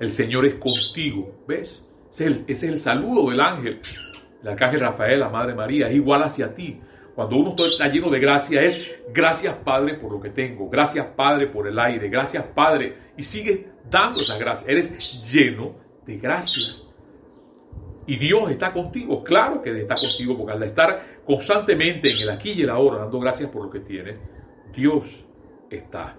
El 0.00 0.10
Señor 0.10 0.46
es 0.46 0.54
contigo, 0.54 1.44
¿ves? 1.46 1.84
Ese 2.10 2.44
es 2.46 2.62
el, 2.62 2.78
saludo 2.78 3.28
del 3.28 3.40
ángel, 3.40 3.82
el 4.40 4.48
arcángel 4.48 4.80
Rafael, 4.80 5.20
la 5.20 5.28
Madre 5.28 5.54
María, 5.54 5.88
es 5.88 5.96
igual 5.96 6.22
hacia 6.22 6.54
ti. 6.54 6.80
Cuando 7.14 7.36
uno 7.36 7.54
está 7.66 7.88
lleno 7.88 8.08
de 8.08 8.20
gracia 8.20 8.62
es 8.62 9.02
gracias 9.12 9.54
Padre 9.56 9.98
por 9.98 10.12
lo 10.12 10.18
que 10.18 10.30
tengo, 10.30 10.70
gracias 10.70 11.08
Padre 11.14 11.48
por 11.48 11.68
el 11.68 11.78
aire, 11.78 12.08
gracias 12.08 12.42
Padre. 12.54 12.96
Y 13.18 13.22
sigue 13.22 13.68
dando 13.90 14.22
esas 14.22 14.38
gracias. 14.38 14.66
Eres 14.66 15.30
lleno 15.30 15.74
de 16.06 16.16
gracias. 16.16 16.84
Y 18.06 18.16
Dios 18.16 18.50
está 18.50 18.72
contigo, 18.72 19.22
claro 19.22 19.62
que 19.62 19.80
está 19.80 19.94
contigo, 19.94 20.36
porque 20.36 20.52
al 20.52 20.62
estar 20.64 21.20
constantemente 21.24 22.10
en 22.10 22.18
el 22.18 22.30
aquí 22.30 22.52
y 22.52 22.62
el 22.62 22.70
ahora, 22.70 22.98
dando 22.98 23.20
gracias 23.20 23.48
por 23.50 23.64
lo 23.64 23.70
que 23.70 23.80
tienes, 23.80 24.16
Dios 24.74 25.24
está. 25.70 26.16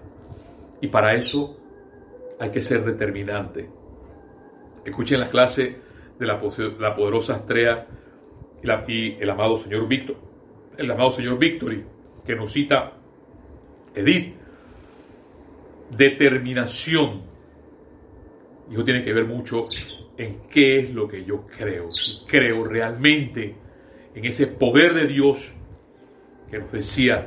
Y 0.80 0.88
para 0.88 1.14
eso 1.14 1.58
hay 2.38 2.50
que 2.50 2.62
ser 2.62 2.84
determinante. 2.84 3.68
Escuchen 4.84 5.20
la 5.20 5.28
clase 5.28 5.76
de 6.18 6.26
la, 6.26 6.40
poderosa 6.40 7.36
Astrea 7.36 7.86
y, 8.62 9.12
el 9.12 9.30
amado 9.30 9.56
señor 9.56 9.86
Víctor, 9.86 10.16
el 10.76 10.90
amado 10.90 11.10
señor 11.10 11.38
Victory, 11.38 11.84
que 12.24 12.34
nos 12.34 12.52
cita 12.52 12.92
Edith. 13.94 14.34
Determinación. 15.90 17.22
Y 18.70 18.74
eso 18.74 18.84
tiene 18.84 19.02
que 19.02 19.12
ver 19.12 19.26
mucho 19.26 19.62
en 20.16 20.40
qué 20.48 20.80
es 20.80 20.94
lo 20.94 21.08
que 21.08 21.24
yo 21.24 21.46
creo. 21.46 21.90
Si 21.90 22.24
creo 22.26 22.64
realmente 22.64 23.54
en 24.14 24.24
ese 24.24 24.46
poder 24.46 24.94
de 24.94 25.06
Dios 25.06 25.52
que 26.50 26.58
nos 26.58 26.70
decía 26.70 27.26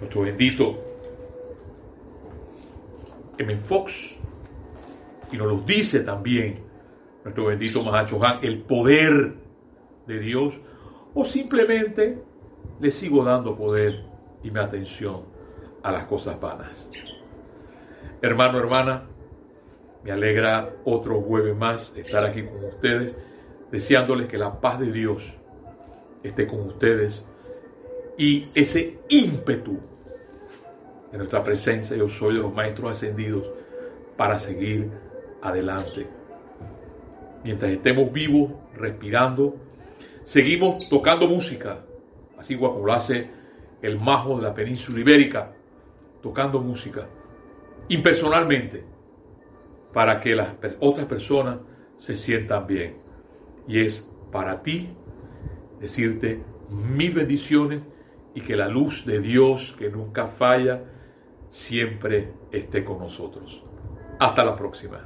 nuestro 0.00 0.22
bendito 0.22 0.86
M. 3.38 3.56
Fox. 3.58 4.16
Y 5.32 5.36
nos 5.36 5.46
lo 5.48 5.60
dice 5.60 6.00
también 6.00 6.60
nuestro 7.24 7.46
bendito 7.46 7.82
Mahacho 7.82 8.22
Han, 8.24 8.44
el 8.44 8.60
poder 8.60 9.34
de 10.06 10.18
Dios. 10.20 10.60
O 11.14 11.24
simplemente 11.24 12.22
le 12.80 12.90
sigo 12.90 13.24
dando 13.24 13.56
poder 13.56 14.04
y 14.42 14.50
mi 14.50 14.60
atención 14.60 15.22
a 15.82 15.90
las 15.90 16.04
cosas 16.04 16.40
vanas. 16.40 16.90
Hermano, 18.22 18.58
hermana, 18.58 19.06
me 20.06 20.12
alegra 20.12 20.70
otro 20.84 21.20
jueves 21.20 21.56
más 21.56 21.92
estar 21.96 22.24
aquí 22.24 22.44
con 22.44 22.64
ustedes, 22.64 23.16
deseándoles 23.72 24.28
que 24.28 24.38
la 24.38 24.60
paz 24.60 24.78
de 24.78 24.92
Dios 24.92 25.34
esté 26.22 26.46
con 26.46 26.60
ustedes 26.60 27.26
y 28.16 28.44
ese 28.54 29.00
ímpetu 29.08 29.80
de 31.10 31.18
nuestra 31.18 31.42
presencia, 31.42 31.96
yo 31.96 32.08
soy 32.08 32.36
de 32.36 32.40
los 32.40 32.54
maestros 32.54 32.92
ascendidos 32.92 33.50
para 34.16 34.38
seguir 34.38 34.88
adelante. 35.42 36.06
Mientras 37.42 37.72
estemos 37.72 38.12
vivos, 38.12 38.52
respirando, 38.76 39.56
seguimos 40.22 40.88
tocando 40.88 41.26
música, 41.26 41.84
así 42.38 42.56
como 42.56 42.86
lo 42.86 42.92
hace 42.92 43.28
el 43.82 43.98
majo 43.98 44.36
de 44.36 44.44
la 44.44 44.54
península 44.54 45.00
ibérica, 45.00 45.52
tocando 46.22 46.60
música, 46.60 47.08
impersonalmente, 47.88 48.95
para 49.96 50.20
que 50.20 50.36
las 50.36 50.56
otras 50.80 51.06
personas 51.06 51.56
se 51.96 52.16
sientan 52.16 52.66
bien. 52.66 52.98
Y 53.66 53.80
es 53.80 54.06
para 54.30 54.60
ti 54.60 54.90
decirte 55.80 56.44
mil 56.68 57.14
bendiciones 57.14 57.80
y 58.34 58.42
que 58.42 58.56
la 58.56 58.68
luz 58.68 59.06
de 59.06 59.20
Dios 59.20 59.74
que 59.78 59.88
nunca 59.88 60.26
falla 60.26 60.84
siempre 61.48 62.34
esté 62.52 62.84
con 62.84 62.98
nosotros. 62.98 63.64
Hasta 64.18 64.44
la 64.44 64.54
próxima. 64.54 65.00